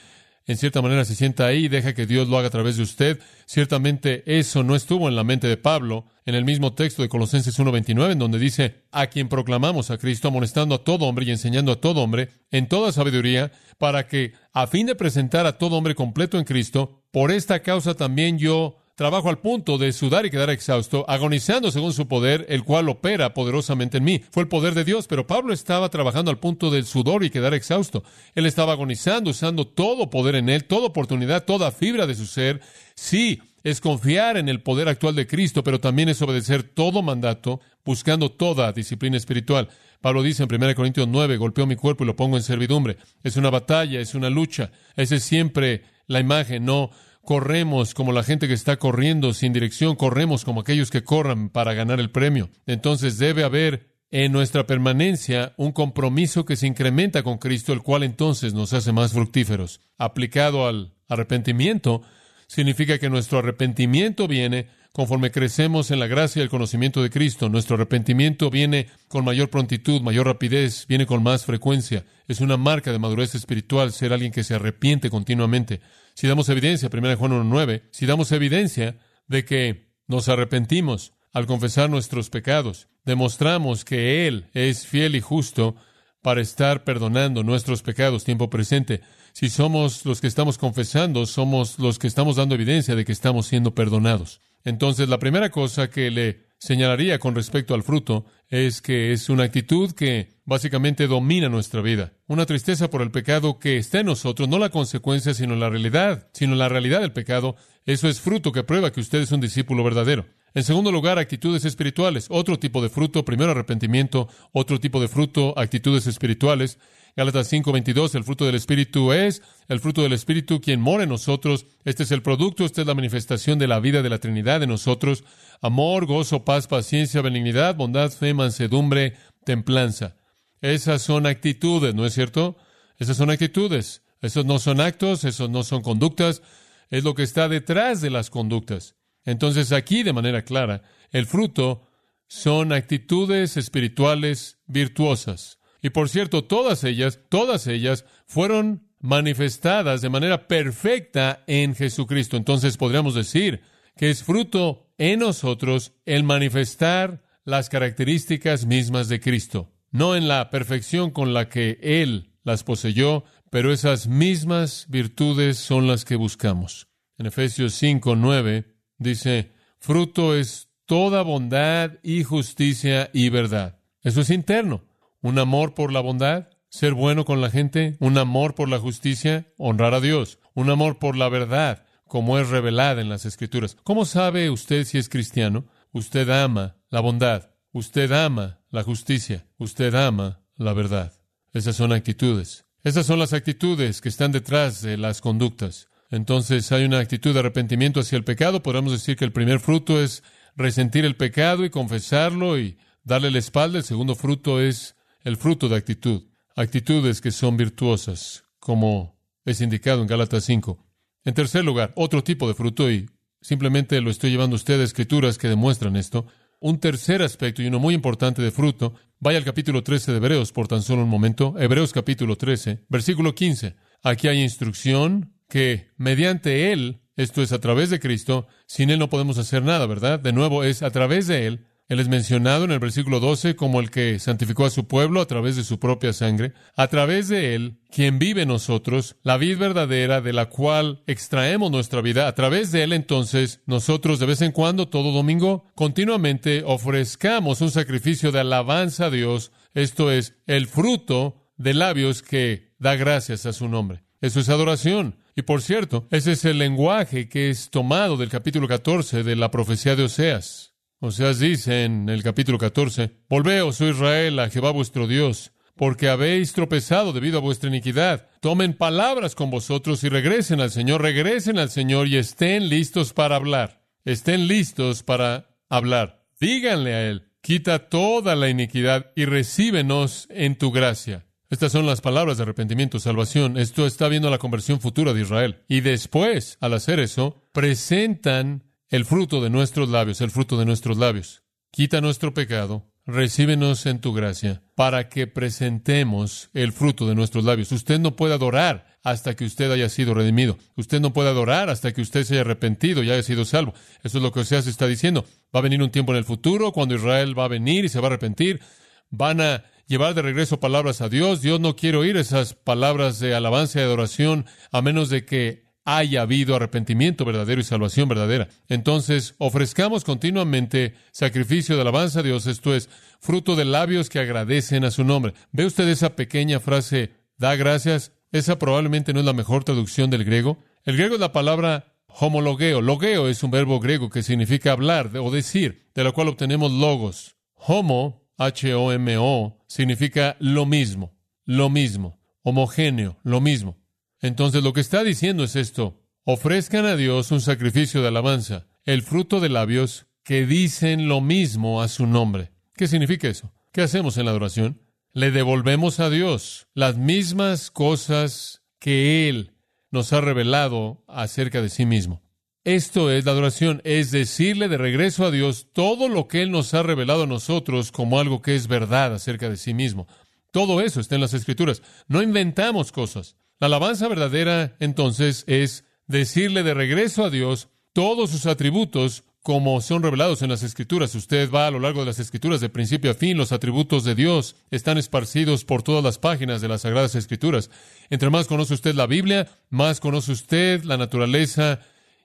en 0.47 0.57
cierta 0.57 0.81
manera, 0.81 1.05
se 1.05 1.17
sienta 1.17 1.47
ahí 1.47 1.65
y 1.65 1.69
deja 1.69 1.93
que 1.93 2.07
Dios 2.07 2.29
lo 2.29 2.39
haga 2.39 2.49
a 2.49 2.53
través 2.53 2.77
de 2.77 2.85
usted. 2.85 3.21
Ciertamente 3.47 4.23
eso 4.27 4.63
no 4.63 4.77
estuvo 4.77 5.09
en 5.09 5.17
la 5.17 5.25
mente 5.25 5.49
de 5.49 5.57
Pablo 5.57 6.07
en 6.25 6.37
el 6.37 6.45
mismo 6.45 6.75
texto 6.75 7.03
de 7.03 7.09
Colosenses 7.09 7.59
1.29, 7.59 8.13
en 8.13 8.19
donde 8.21 8.39
dice, 8.39 8.85
a 8.93 9.09
quien 9.09 9.29
proclamamos 9.29 9.91
a 9.91 9.99
Cristo, 9.99 10.29
amonestando 10.29 10.77
a 10.77 10.85
todo 10.85 11.07
hombre 11.07 11.25
y 11.25 11.31
enseñando 11.33 11.73
a 11.73 11.81
todo 11.81 12.03
hombre 12.03 12.29
en 12.53 12.69
toda 12.69 12.93
sabiduría, 12.93 13.51
para 13.79 14.07
que, 14.07 14.35
a 14.53 14.69
fin 14.69 14.87
de 14.87 14.95
presentar 14.95 15.47
a 15.47 15.59
todo 15.59 15.77
hombre 15.77 15.97
completo 15.97 16.39
en 16.39 16.45
Cristo, 16.45 17.03
por 17.11 17.33
esta 17.33 17.63
causa 17.63 17.95
también 17.95 18.39
yo 18.39 18.80
trabajo 19.01 19.31
al 19.31 19.39
punto 19.39 19.79
de 19.79 19.95
sudar 19.95 20.27
y 20.27 20.31
quedar 20.31 20.51
exhausto, 20.51 21.07
agonizando 21.09 21.71
según 21.71 21.95
su 21.95 22.07
poder, 22.07 22.45
el 22.51 22.65
cual 22.65 22.87
opera 22.91 23.33
poderosamente 23.33 23.97
en 23.97 24.05
mí. 24.05 24.23
Fue 24.31 24.43
el 24.43 24.49
poder 24.51 24.75
de 24.75 24.85
Dios, 24.85 25.07
pero 25.07 25.27
Pablo 25.27 25.55
estaba 25.55 25.89
trabajando 25.89 26.31
al 26.31 26.39
punto 26.39 26.71
del 26.71 26.85
sudor 26.85 27.25
y 27.25 27.31
quedar 27.31 27.55
exhausto. 27.55 28.05
Él 28.35 28.45
estaba 28.45 28.75
agonizando, 28.75 29.31
usando 29.31 29.67
todo 29.67 30.11
poder 30.11 30.35
en 30.35 30.51
él, 30.51 30.67
toda 30.67 30.89
oportunidad, 30.89 31.47
toda 31.47 31.73
fibra 31.73 32.07
de 32.07 32.15
su 32.15 32.27
ser. 32.27 32.61
Sí, 32.95 33.41
es 33.65 33.81
confiar 33.81 34.37
en 34.37 34.51
el 34.51 34.61
poder 34.61 34.87
actual 34.87 35.15
de 35.15 35.27
Cristo, 35.27 35.65
pero 35.65 35.81
también 35.81 36.11
es 36.11 36.21
obedecer 36.21 36.63
todo 36.63 37.01
mandato, 37.01 37.63
buscando 37.87 38.31
toda 38.31 38.71
disciplina 38.75 39.17
espiritual. 39.17 39.71
Pablo 40.03 40.23
dice 40.23 40.43
en 40.43 40.55
1 40.55 40.75
Corintios 40.75 41.09
9, 41.09 41.39
golpeo 41.39 41.65
mi 41.65 41.77
cuerpo 41.77 42.05
y 42.05 42.07
lo 42.07 42.17
pongo 42.17 42.37
en 42.37 42.43
servidumbre. 42.43 42.99
Es 43.23 43.39
una 43.39 43.49
batalla, 43.49 43.99
es 43.99 44.15
una 44.15 44.29
lucha. 44.29 44.73
Esa 44.95 45.15
es 45.15 45.25
siempre 45.25 45.85
la 46.07 46.21
imagen, 46.21 46.67
no 46.67 46.91
corremos 47.31 47.95
como 47.95 48.11
la 48.11 48.25
gente 48.25 48.49
que 48.49 48.55
está 48.55 48.77
corriendo 48.77 49.33
sin 49.35 49.53
dirección, 49.53 49.95
corremos 49.95 50.45
como 50.45 50.63
aquellos 50.63 50.91
que 50.91 51.05
corran 51.05 51.49
para 51.49 51.75
ganar 51.75 52.01
el 52.01 52.11
premio. 52.11 52.51
Entonces 52.67 53.19
debe 53.19 53.45
haber 53.45 53.95
en 54.11 54.33
nuestra 54.33 54.67
permanencia 54.67 55.55
un 55.57 55.71
compromiso 55.71 56.45
que 56.45 56.57
se 56.57 56.67
incrementa 56.67 57.23
con 57.23 57.39
Cristo, 57.39 57.73
el 57.73 57.83
cual 57.83 58.03
entonces 58.03 58.53
nos 58.53 58.73
hace 58.73 58.91
más 58.91 59.13
fructíferos. 59.13 59.81
Aplicado 59.97 60.67
al 60.67 60.95
arrepentimiento, 61.09 62.03
significa 62.49 62.99
que 62.99 63.09
nuestro 63.09 63.39
arrepentimiento 63.39 64.27
viene 64.27 64.67
conforme 64.93 65.31
crecemos 65.31 65.93
en 65.93 66.01
la 66.01 66.09
gracia 66.09 66.41
y 66.41 66.43
el 66.43 66.51
conocimiento 66.51 67.01
de 67.01 67.11
Cristo. 67.11 67.49
Nuestro 67.49 67.77
arrepentimiento 67.77 68.51
viene 68.51 68.89
con 69.07 69.25
mayor 69.25 69.51
prontitud, 69.51 70.01
mayor 70.01 70.27
rapidez, 70.27 70.85
viene 70.89 71.07
con 71.07 71.23
más 71.23 71.45
frecuencia. 71.45 72.05
Es 72.27 72.41
una 72.41 72.57
marca 72.57 72.91
de 72.91 72.99
madurez 72.99 73.37
espiritual 73.37 73.93
ser 73.93 74.13
alguien 74.13 74.33
que 74.33 74.43
se 74.43 74.55
arrepiente 74.55 75.11
continuamente 75.11 75.81
si 76.21 76.29
damos 76.29 76.51
evidencia, 76.51 76.91
1 76.93 77.17
Juan 77.17 77.51
1.9, 77.51 77.85
si 77.93 78.05
damos 78.05 78.31
evidencia 78.31 78.99
de 79.27 79.47
que 79.47 79.89
nos 80.07 80.29
arrepentimos 80.29 81.15
al 81.33 81.47
confesar 81.47 81.89
nuestros 81.89 82.29
pecados, 82.29 82.89
demostramos 83.07 83.87
que 83.87 84.27
Él 84.29 84.51
es 84.53 84.87
fiel 84.87 85.17
y 85.17 85.23
justo 85.23 85.77
para 86.21 86.43
estar 86.43 86.85
perdonando 86.85 87.43
nuestros 87.43 87.81
pecados 87.81 88.25
tiempo 88.25 88.51
presente. 88.51 89.01
Si 89.33 89.49
somos 89.49 90.05
los 90.05 90.21
que 90.21 90.27
estamos 90.27 90.59
confesando, 90.59 91.25
somos 91.25 91.79
los 91.79 91.99
que 91.99 92.09
estamos 92.09 92.37
dando 92.37 92.55
evidencia 92.55 92.95
de 92.95 93.07
que 93.07 93.13
estamos 93.13 93.47
siendo 93.47 93.75
perdonados. 93.75 94.43
Entonces, 94.63 95.09
la 95.09 95.21
primera 95.21 95.49
cosa 95.49 95.89
que 95.89 96.11
le 96.11 96.50
señalaría 96.61 97.19
con 97.19 97.35
respecto 97.35 97.75
al 97.75 97.83
fruto 97.83 98.27
es 98.49 98.83
que 98.83 99.13
es 99.13 99.29
una 99.31 99.45
actitud 99.45 99.93
que 99.93 100.29
básicamente 100.45 101.07
domina 101.07 101.49
nuestra 101.49 101.81
vida. 101.81 102.13
Una 102.27 102.47
tristeza 102.47 102.91
por 102.91 103.03
el 103.03 103.11
pecado 103.11 103.59
que 103.59 103.79
está 103.79 104.01
en 104.01 104.07
nosotros, 104.07 104.49
no 104.49 104.59
la 104.59 104.69
consecuencia, 104.69 105.35
sino 105.35 105.57
la 105.57 105.71
realidad, 105.71 106.29
sino 106.33 106.55
la 106.55 106.69
realidad 106.69 107.01
del 107.01 107.13
pecado. 107.13 107.57
Eso 107.87 108.09
es 108.09 108.21
fruto 108.21 108.53
que 108.53 108.63
prueba 108.63 108.93
que 108.93 109.01
usted 109.01 109.21
es 109.21 109.33
un 109.33 109.41
discípulo 109.41 109.83
verdadero. 109.83 110.27
En 110.53 110.65
segundo 110.65 110.91
lugar, 110.91 111.19
actitudes 111.19 111.65
espirituales. 111.65 112.27
Otro 112.29 112.59
tipo 112.59 112.83
de 112.83 112.91
fruto, 112.91 113.25
primero 113.25 113.53
arrepentimiento, 113.53 114.29
otro 114.53 114.81
tipo 114.81 115.01
de 115.01 115.09
fruto, 115.09 115.57
actitudes 115.57 116.07
espirituales. 116.07 116.79
Gálatas 117.17 117.49
5:22, 117.49 118.15
el 118.15 118.25
fruto 118.25 118.47
del 118.47 118.55
Espíritu 118.55 119.13
es 119.13 119.43
el 119.69 119.81
fruto 119.81 120.03
del 120.03 120.13
Espíritu 120.13 120.61
quien 120.61 120.81
mora 120.81 121.03
en 121.03 121.09
nosotros. 121.09 121.67
Este 121.85 122.05
es 122.05 122.11
el 122.13 122.23
producto, 122.23 122.65
esta 122.65 122.81
es 122.81 122.87
la 122.87 122.95
manifestación 122.95 123.59
de 123.59 123.67
la 123.67 123.81
vida 123.81 124.03
de 124.03 124.11
la 124.11 124.19
Trinidad 124.19 124.63
en 124.63 124.69
nosotros. 124.69 125.25
Amor, 125.61 126.07
gozo, 126.07 126.45
paz, 126.45 126.67
paciencia, 126.67 127.23
benignidad, 127.23 127.75
bondad, 127.75 128.11
fe, 128.11 128.35
mansedumbre, 128.35 129.17
templanza. 129.45 130.17
Esas 130.61 131.03
son 131.03 131.27
actitudes, 131.27 131.95
¿no 131.95 132.07
es 132.07 132.15
cierto? 132.15 132.57
Esas 132.99 133.17
son 133.17 133.31
actitudes. 133.31 134.03
Esos 134.21 134.45
no 134.45 134.59
son 134.59 134.81
actos, 134.81 135.25
esos 135.25 135.49
no 135.49 135.63
son 135.63 135.83
conductas, 135.83 136.43
es 136.91 137.05
lo 137.05 137.15
que 137.15 137.23
está 137.23 137.49
detrás 137.49 138.01
de 138.01 138.11
las 138.11 138.29
conductas. 138.29 138.97
Entonces 139.25 139.73
aquí, 139.73 140.03
de 140.03 140.13
manera 140.13 140.43
clara, 140.43 140.83
el 141.11 141.27
fruto 141.27 141.89
son 142.29 142.73
actitudes 142.73 143.57
espirituales 143.57 144.59
virtuosas. 144.67 145.60
Y 145.83 145.91
por 145.91 146.09
cierto, 146.09 146.45
todas 146.45 146.85
ellas, 146.85 147.21
todas 147.29 147.67
ellas 147.67 148.05
fueron 148.27 148.89
manifestadas 149.01 150.03
de 150.03 150.11
manera 150.11 150.47
perfecta 150.47 151.43
en 151.47 151.75
Jesucristo. 151.75 152.37
Entonces 152.37 152.77
podríamos 152.77 153.15
decir 153.15 153.63
que 153.97 154.11
es 154.11 154.23
fruto 154.23 154.93
en 154.99 155.21
nosotros 155.21 155.93
el 156.05 156.25
manifestar 156.25 157.23
las 157.45 157.69
características 157.69 158.67
mismas 158.67 159.09
de 159.09 159.21
Cristo, 159.21 159.73
no 159.91 160.15
en 160.15 160.29
la 160.29 160.51
perfección 160.51 161.11
con 161.11 161.33
la 161.33 161.49
que 161.49 161.79
Él 161.83 162.33
las 162.45 162.65
poseyó, 162.65 163.25
pero 163.51 163.73
esas 163.73 164.07
mismas 164.07 164.87
virtudes 164.89 165.59
son 165.59 165.87
las 165.87 166.05
que 166.05 166.17
buscamos. 166.17 166.89
En 167.19 167.27
Efesios 167.27 167.75
5, 167.75 168.17
9 168.17 168.77
dice, 168.99 169.53
fruto 169.79 170.35
es 170.37 170.69
toda 170.87 171.23
bondad 171.23 171.93
y 172.03 172.23
justicia 172.23 173.11
y 173.13 173.29
verdad. 173.29 173.79
Eso 174.03 174.21
es 174.21 174.31
interno. 174.31 174.85
Un 175.23 175.39
amor 175.39 175.75
por 175.75 175.93
la 175.93 176.01
bondad, 176.01 176.49
ser 176.71 176.95
bueno 176.95 177.25
con 177.25 177.41
la 177.41 177.51
gente, 177.51 177.97
un 178.01 178.17
amor 178.17 178.55
por 178.55 178.69
la 178.69 178.79
justicia, 178.79 179.53
honrar 179.57 179.95
a 179.95 180.01
Dios, 180.01 180.39
un 180.55 180.71
amor 180.71 180.99
por 180.99 181.17
la 181.17 181.29
verdad, 181.29 181.85
como 182.07 182.39
es 182.39 182.49
revelada 182.49 183.01
en 183.01 183.09
las 183.09 183.27
Escrituras. 183.27 183.77
¿Cómo 183.85 184.05
sabe 184.05 184.51
usted 184.51 184.85
si 184.85 184.99
es 184.99 185.09
cristiano? 185.09 185.67
Usted 185.93 186.29
ama 186.31 186.77
la 186.89 187.01
bondad, 187.01 187.51
usted 187.73 188.11
ama 188.13 188.61
la 188.71 188.83
justicia, 188.83 189.47
usted 189.59 189.95
ama 189.95 190.43
la 190.57 190.73
verdad. 190.73 191.13
Esas 191.53 191.77
son 191.77 191.93
actitudes. 191.93 192.65
Esas 192.83 193.07
son 193.07 193.19
las 193.19 193.33
actitudes 193.33 194.01
que 194.01 194.09
están 194.09 194.33
detrás 194.33 194.81
de 194.83 194.97
las 194.97 195.21
conductas. 195.21 195.89
Entonces 196.11 196.73
hay 196.73 196.85
una 196.85 196.99
actitud 196.99 197.35
de 197.35 197.41
arrepentimiento 197.41 198.01
hacia 198.01 198.17
el 198.17 198.25
pecado. 198.25 198.63
Podemos 198.63 198.93
decir 198.93 199.17
que 199.17 199.25
el 199.25 199.33
primer 199.33 199.61
fruto 199.61 200.01
es 200.01 200.23
resentir 200.57 201.05
el 201.05 201.17
pecado 201.17 201.65
y 201.65 201.71
confesarlo 201.71 202.59
y 202.59 202.79
darle 203.05 203.31
la 203.31 203.39
espalda. 203.39 203.79
El 203.79 203.85
segundo 203.85 204.15
fruto 204.15 204.61
es 204.61 204.97
el 205.25 205.37
fruto 205.37 205.69
de 205.69 205.77
actitud. 205.77 206.23
Actitudes 206.57 207.21
que 207.21 207.31
son 207.31 207.57
virtuosas, 207.57 208.45
como 208.59 209.19
es 209.45 209.61
indicado 209.61 210.03
en 210.03 210.09
Gálatas 210.09 210.45
5. 210.45 210.87
En 211.25 211.35
tercer 211.35 211.65
lugar, 211.65 211.93
otro 211.97 212.25
tipo 212.25 212.49
de 212.49 212.55
fruto, 212.55 212.91
y 212.91 213.09
simplemente 213.41 214.01
lo 214.01 214.11
estoy 214.11 214.31
llevando 214.31 214.55
a 214.55 214.59
usted 214.59 214.81
a 214.81 214.85
escrituras 214.85 215.39
que 215.39 215.49
demuestran 215.49 215.97
esto. 215.97 216.27
Un 216.61 216.79
tercer 216.79 217.23
aspecto 217.23 217.63
y 217.63 217.67
uno 217.67 217.79
muy 217.79 217.95
importante 217.95 218.43
de 218.43 218.51
fruto, 218.51 218.95
vaya 219.19 219.39
al 219.39 219.45
capítulo 219.45 219.83
13 219.83 220.13
de 220.13 220.17
Hebreos 220.19 220.53
por 220.53 220.69
tan 220.69 220.83
solo 220.83 221.03
un 221.03 221.09
momento. 221.09 221.55
Hebreos 221.59 221.93
capítulo 221.93 222.37
13, 222.37 222.85
versículo 222.89 223.35
15. 223.35 223.77
Aquí 224.03 224.29
hay 224.29 224.43
instrucción 224.43 225.35
que 225.49 225.91
mediante 225.97 226.73
Él, 226.73 227.03
esto 227.17 227.43
es 227.43 227.53
a 227.53 227.61
través 227.61 227.91
de 227.91 228.01
Cristo, 228.01 228.47
sin 228.67 228.91
Él 228.91 228.99
no 228.99 229.11
podemos 229.11 229.39
hacer 229.39 229.63
nada, 229.63 229.87
¿verdad? 229.87 230.21
De 230.21 230.33
nuevo, 230.33 230.65
es 230.65 230.83
a 230.83 230.91
través 230.91 231.27
de 231.27 231.47
Él. 231.47 231.67
Él 231.91 231.99
es 231.99 232.07
mencionado 232.07 232.65
en 232.65 232.71
el 232.71 232.79
versículo 232.79 233.19
12 233.19 233.57
como 233.57 233.81
el 233.81 233.91
que 233.91 234.21
santificó 234.21 234.65
a 234.65 234.71
su 234.71 234.87
pueblo 234.87 235.21
a 235.21 235.27
través 235.27 235.57
de 235.57 235.65
su 235.65 235.81
propia 235.81 236.13
sangre. 236.13 236.53
A 236.77 236.87
través 236.87 237.27
de 237.27 237.57
Él, 237.57 237.81
quien 237.91 238.21
vive 238.21 238.47
nosotros, 238.47 239.17
la 239.25 239.37
vida 239.37 239.59
verdadera 239.59 240.21
de 240.21 240.33
la 240.33 240.47
cual 240.47 241.03
extraemos 241.09 241.73
nuestra 241.73 242.01
vida. 242.01 242.29
A 242.29 242.35
través 242.37 242.71
de 242.71 242.85
Él, 242.85 242.93
entonces, 242.93 243.61
nosotros 243.67 244.21
de 244.21 244.27
vez 244.27 244.41
en 244.41 244.53
cuando, 244.53 244.87
todo 244.87 245.11
domingo, 245.11 245.67
continuamente 245.75 246.63
ofrezcamos 246.65 247.61
un 247.61 247.73
sacrificio 247.73 248.31
de 248.31 248.39
alabanza 248.39 249.07
a 249.07 249.11
Dios. 249.11 249.51
Esto 249.75 250.13
es 250.13 250.37
el 250.47 250.69
fruto 250.69 251.51
de 251.57 251.75
labios 251.75 252.23
que 252.23 252.71
da 252.79 252.95
gracias 252.95 253.47
a 253.47 253.53
su 253.53 253.67
nombre. 253.67 254.05
Eso 254.21 254.39
es 254.39 254.49
adoración. 254.49 255.17
Y 255.35 255.43
por 255.43 255.61
cierto, 255.61 256.07
ese 256.13 256.33
es 256.33 256.45
el 256.45 256.59
lenguaje 256.59 257.29
que 257.29 257.51
es 257.51 257.69
tomado 257.69 258.17
del 258.17 258.29
capítulo 258.29 258.69
14 258.69 259.25
de 259.25 259.35
la 259.35 259.51
profecía 259.51 259.97
de 259.97 260.05
Oseas. 260.05 260.70
Oseas 261.03 261.39
dice 261.39 261.85
en 261.85 262.11
el 262.11 262.23
capítulo 262.23 262.59
14, 262.59 263.11
Volveos, 263.27 263.81
oh 263.81 263.89
Israel, 263.89 264.39
a 264.39 264.51
Jehová 264.51 264.71
vuestro 264.71 265.07
Dios, 265.07 265.51
porque 265.75 266.11
habéis 266.11 266.53
tropezado 266.53 267.15
debido 267.15 267.39
a 267.39 267.41
vuestra 267.41 267.71
iniquidad. 267.71 268.29
Tomen 268.43 268.75
palabras 268.75 269.35
con 269.35 269.49
vosotros 269.49 270.05
y 270.05 270.11
regresen 270.11 270.61
al 270.61 270.71
Señor, 270.71 271.01
regresen 271.01 271.59
al 271.59 271.71
Señor 271.71 272.07
y 272.07 272.19
estén 272.19 272.69
listos 272.69 273.15
para 273.15 273.37
hablar. 273.37 273.83
Estén 274.05 274.47
listos 274.47 275.03
para 275.03 275.57
hablar. 275.71 276.27
Díganle 276.39 276.93
a 276.93 277.09
Él, 277.09 277.33
quita 277.41 277.89
toda 277.89 278.37
la 278.37 278.51
iniquidad 278.51 279.11
y 279.17 279.25
recíbenos 279.25 280.29
en 280.29 280.59
tu 280.59 280.71
gracia. 280.71 281.25
Estas 281.49 281.73
son 281.73 281.87
las 281.87 282.03
palabras 282.03 282.37
de 282.37 282.43
arrepentimiento, 282.43 283.01
salvación. 283.01 283.57
Esto 283.57 283.87
está 283.87 284.07
viendo 284.09 284.29
la 284.29 284.37
conversión 284.37 284.83
futura 284.83 285.15
de 285.15 285.23
Israel. 285.23 285.65
Y 285.67 285.81
después, 285.81 286.59
al 286.61 286.75
hacer 286.75 287.01
eso, 287.01 287.49
presentan 287.53 288.70
el 288.91 289.05
fruto 289.05 289.41
de 289.41 289.51
nuestros 289.51 289.89
labios, 289.89 290.21
el 290.21 290.33
fruto 290.33 290.59
de 290.59 290.67
nuestros 290.67 290.99
labios. 290.99 291.45
Quita 291.71 292.01
nuestro 292.01 292.35
pecado, 292.35 292.91
recíbenos 293.07 293.87
en 293.87 294.01
tu 294.01 294.13
gracia, 294.13 294.63
para 294.75 295.09
que 295.09 295.29
presentemos 295.29 296.51
el 296.55 296.73
fruto 296.73 297.07
de 297.07 297.15
nuestros 297.15 297.45
labios. 297.45 297.71
Usted 297.71 298.01
no 298.01 298.17
puede 298.17 298.35
adorar 298.35 298.99
hasta 299.05 299.37
que 299.37 299.45
usted 299.45 299.71
haya 299.71 299.89
sido 299.89 300.13
redimido. 300.13 300.59
Usted 300.75 301.01
no 301.01 301.13
puede 301.13 301.29
adorar 301.29 301.71
hasta 301.71 301.93
que 301.93 302.01
usted 302.01 302.25
se 302.25 302.35
haya 302.35 302.41
arrepentido 302.41 303.05
y 303.05 303.13
haya 303.13 303.23
sido 303.23 303.45
salvo. 303.45 303.75
Eso 304.03 304.19
es 304.19 304.25
lo 304.25 304.33
que 304.33 304.41
Oseas 304.41 304.67
está 304.67 304.89
diciendo. 304.89 305.25
Va 305.55 305.61
a 305.61 305.63
venir 305.63 305.81
un 305.81 305.91
tiempo 305.91 306.11
en 306.11 306.19
el 306.19 306.25
futuro 306.25 306.73
cuando 306.73 306.97
Israel 306.97 307.39
va 307.39 307.45
a 307.45 307.49
venir 307.49 307.85
y 307.85 307.89
se 307.89 308.01
va 308.01 308.09
a 308.09 308.11
arrepentir. 308.11 308.61
Van 309.09 309.41
a 309.41 309.63
llevar 309.87 310.15
de 310.15 310.23
regreso 310.23 310.59
palabras 310.59 311.01
a 311.01 311.09
Dios. 311.09 311.43
Dios 311.43 311.61
no 311.61 311.77
quiere 311.77 311.97
oír 311.97 312.17
esas 312.17 312.55
palabras 312.55 313.21
de 313.21 313.37
alabanza 313.37 313.79
y 313.79 313.83
adoración 313.83 314.47
a 314.73 314.83
menos 314.83 315.11
de 315.11 315.25
que 315.25 315.70
haya 315.85 316.23
habido 316.23 316.55
arrepentimiento 316.55 317.25
verdadero 317.25 317.61
y 317.61 317.65
salvación 317.65 318.09
verdadera. 318.09 318.49
Entonces, 318.69 319.35
ofrezcamos 319.39 320.05
continuamente 320.05 320.95
sacrificio 321.13 321.75
de 321.75 321.83
alabanza 321.83 322.21
a 322.21 322.23
Dios, 322.23 322.47
esto 322.47 322.75
es, 322.75 322.89
fruto 323.21 323.57
de 323.57 323.65
labios 323.65 324.09
que 324.09 324.19
agradecen 324.19 324.85
a 324.85 324.91
su 324.91 325.05
nombre. 325.05 325.35
¿Ve 325.53 325.67
usted 325.67 325.89
esa 325.89 326.17
pequeña 326.17 326.61
frase, 326.61 327.11
da 327.37 327.57
gracias? 327.57 328.13
Esa 328.33 328.59
probablemente 328.59 329.13
no 329.13 329.21
es 329.21 329.27
la 329.27 329.33
mejor 329.33 329.65
traducción 329.65 330.11
del 330.11 330.25
griego. 330.25 330.59
El 330.85 330.97
griego 330.97 331.15
es 331.15 331.21
la 331.21 331.33
palabra 331.33 331.97
homologeo. 332.07 332.81
Logeo 332.81 333.29
es 333.29 333.43
un 333.43 333.51
verbo 333.51 333.81
griego 333.81 334.11
que 334.11 334.23
significa 334.23 334.73
hablar 334.73 335.11
o 335.17 335.31
decir, 335.31 335.91
de 335.95 336.05
lo 336.05 336.13
cual 336.13 336.29
obtenemos 336.29 336.71
logos. 336.71 337.37
Homo 337.55 338.21
H-O-M-O, 338.41 339.59
significa 339.67 340.37
lo 340.41 340.65
mismo, 340.65 341.13
lo 341.45 341.69
mismo, 341.69 342.19
homogéneo, 342.43 343.19
lo 343.23 343.43
mismo. 343.43 343.77
Entonces 344.21 344.63
lo 344.63 344.73
que 344.73 344.81
está 344.81 345.03
diciendo 345.03 345.45
es 345.45 345.57
esto, 345.57 346.01
ofrezcan 346.25 346.87
a 346.87 346.97
Dios 346.97 347.31
un 347.31 347.41
sacrificio 347.41 348.03
de 348.03 348.09
alabanza, 348.09 348.67
el 348.85 349.03
fruto 349.03 349.41
de 349.41 349.49
labios 349.49 350.07
que 350.25 350.47
dicen 350.47 351.09
lo 351.09 351.21
mismo 351.21 351.83
a 351.83 351.89
su 351.89 352.07
nombre. 352.07 352.53
¿Qué 352.75 352.87
significa 352.87 353.29
eso? 353.29 353.53
¿Qué 353.73 353.83
hacemos 353.83 354.17
en 354.17 354.27
la 354.27 354.33
adoración? 354.33 354.83
Le 355.13 355.31
devolvemos 355.31 356.01
a 356.01 356.11
Dios 356.11 356.69
las 356.75 356.97
mismas 356.97 357.71
cosas 357.71 358.63
que 358.79 359.29
Él 359.29 359.53
nos 359.91 360.13
ha 360.13 360.21
revelado 360.21 361.03
acerca 361.09 361.63
de 361.63 361.69
sí 361.69 361.85
mismo. 361.85 362.23
Esto 362.63 363.11
es 363.11 363.25
la 363.25 363.33
adoración, 363.33 363.81
es 363.85 364.11
decirle 364.11 364.69
de 364.69 364.77
regreso 364.77 365.25
a 365.25 365.31
Dios 365.31 365.69
todo 365.73 366.09
lo 366.09 366.29
que 366.29 366.43
Él 366.43 366.51
nos 366.51 366.75
ha 366.75 366.83
revelado 366.83 367.23
a 367.23 367.27
nosotros 367.27 367.91
como 367.91 368.21
algo 368.21 368.43
que 368.43 368.55
es 368.55 368.69
verdad 368.69 369.15
acerca 369.15 369.49
de 369.49 369.57
sí 369.57 369.73
mismo. 369.73 370.07
Todo 370.53 370.81
eso 370.81 371.01
está 371.01 371.15
en 371.15 371.23
las 371.23 371.33
Escrituras. 371.33 371.83
No 372.07 372.23
inventamos 372.23 372.93
cosas. 372.93 373.37
La 373.61 373.67
alabanza 373.67 374.09
verdadera, 374.09 374.75
entonces, 374.81 375.45
es 375.47 375.85
decirle 376.07 376.63
de 376.63 376.73
regreso 376.73 377.27
a 377.27 377.31
Dios 377.31 377.69
todos 377.93 378.31
sus 378.31 378.47
atributos 378.47 379.25
como 379.43 379.83
son 379.83 380.03
revelados 380.03 380.41
en 380.41 380.49
las 380.49 380.63
Escrituras. 380.63 381.15
Usted 381.15 381.51
va 381.51 381.67
a 381.67 381.71
lo 381.71 381.79
largo 381.79 382.01
de 382.01 382.07
las 382.07 382.19
Escrituras 382.19 382.63
de 382.63 382.71
principio 382.71 383.11
a 383.11 383.15
fin, 383.15 383.37
los 383.37 383.53
atributos 383.53 384.05
de 384.05 384.15
Dios 384.15 384.57
están 384.71 384.97
esparcidos 384.97 385.67
por 385.67 385.83
todas 385.83 386.03
las 386.03 386.17
páginas 386.19 386.63
de 386.63 386.69
las 386.69 386.83
Sagradas 386.83 387.15
Escrituras. 387.15 387.71
Entre 388.09 388.31
más 388.31 388.47
conoce 388.47 388.73
usted 388.73 388.95
la 388.95 389.07
Biblia, 389.07 389.47
más 389.69 390.01
conoce 390.01 390.33
usted 390.33 390.83
la 390.85 390.97
naturaleza 390.97 391.81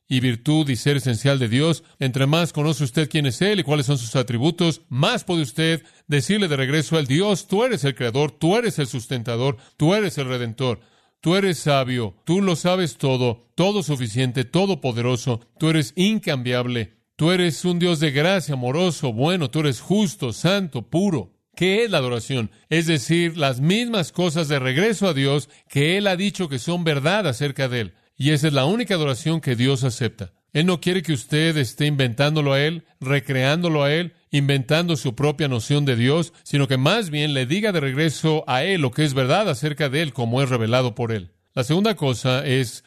y 0.08 0.22
virtud 0.22 0.70
y 0.70 0.78
ser 0.78 0.98
esencial 0.98 1.38
de 1.38 1.50
Dios, 1.50 1.84
entre 2.00 2.28
más 2.28 2.54
conoce 2.54 2.86
usted 2.86 3.10
quién 3.10 3.26
es 3.26 3.42
Él 3.42 3.60
y 3.60 3.64
cuáles 3.64 3.88
son 3.88 3.98
sus 3.98 4.16
atributos, 4.16 4.84
más 4.88 5.26
puede 5.26 5.42
usted 5.42 5.84
decirle 6.08 6.48
de 6.48 6.56
regreso 6.56 6.96
al 6.96 7.08
Dios, 7.08 7.48
tú 7.48 7.66
eres 7.66 7.84
el 7.84 7.96
creador, 7.96 8.32
tú 8.32 8.56
eres 8.56 8.80
el 8.80 8.88
sustentador, 8.88 9.58
tú 9.76 9.96
eres 9.96 10.18
el 10.18 10.28
redentor, 10.28 10.80
tú 11.26 11.36
eres 11.36 11.58
sabio, 11.58 12.14
tú 12.24 12.40
lo 12.40 12.56
sabes 12.56 12.98
todo, 13.00 13.40
todo 13.56 13.82
suficiente, 13.82 14.46
todopoderoso, 14.46 15.42
tú 15.58 15.72
eres 15.72 15.92
incambiable, 15.96 17.00
tú 17.16 17.32
eres 17.32 17.66
un 17.66 17.80
Dios 17.80 18.00
de 18.00 18.12
gracia, 18.12 18.54
amoroso, 18.54 19.12
bueno, 19.12 19.50
tú 19.50 19.62
eres 19.62 19.82
justo, 19.82 20.34
santo, 20.34 20.84
puro. 20.84 21.34
¿Qué 21.56 21.84
es 21.84 21.90
la 21.90 21.98
adoración? 21.98 22.52
Es 22.70 22.86
decir, 22.86 23.40
las 23.40 23.60
mismas 23.60 24.12
cosas 24.12 24.50
de 24.50 24.60
regreso 24.60 25.08
a 25.08 25.16
Dios 25.16 25.50
que 25.68 25.98
Él 25.98 26.06
ha 26.06 26.16
dicho 26.16 26.48
que 26.48 26.60
son 26.60 26.84
verdad 26.84 27.26
acerca 27.26 27.68
de 27.70 27.80
Él. 27.80 27.94
Y 28.16 28.30
esa 28.30 28.46
es 28.46 28.54
la 28.54 28.66
única 28.66 28.94
adoración 28.94 29.42
que 29.42 29.56
Dios 29.56 29.84
acepta. 29.84 30.32
Él 30.56 30.68
no 30.68 30.80
quiere 30.80 31.04
que 31.04 31.12
usted 31.12 31.58
esté 31.58 31.86
inventándolo 31.86 32.54
a 32.54 32.62
Él, 32.62 32.86
recreándolo 33.02 33.84
a 33.84 33.94
Él, 33.94 34.14
inventando 34.32 34.96
su 34.96 35.14
propia 35.14 35.50
noción 35.50 35.84
de 35.84 35.98
Dios, 35.98 36.32
sino 36.44 36.70
que 36.70 36.78
más 36.78 37.10
bien 37.10 37.34
le 37.34 37.46
diga 37.46 37.74
de 37.74 37.82
regreso 37.82 38.46
a 38.48 38.64
Él 38.64 38.80
lo 38.80 38.92
que 38.92 39.04
es 39.04 39.14
verdad 39.14 39.50
acerca 39.50 39.90
de 39.90 40.02
Él, 40.02 40.14
como 40.14 40.42
es 40.42 40.48
revelado 40.48 40.96
por 40.96 41.12
Él. 41.12 41.32
La 41.56 41.66
segunda 41.66 41.96
cosa 41.96 42.46
es 42.48 42.86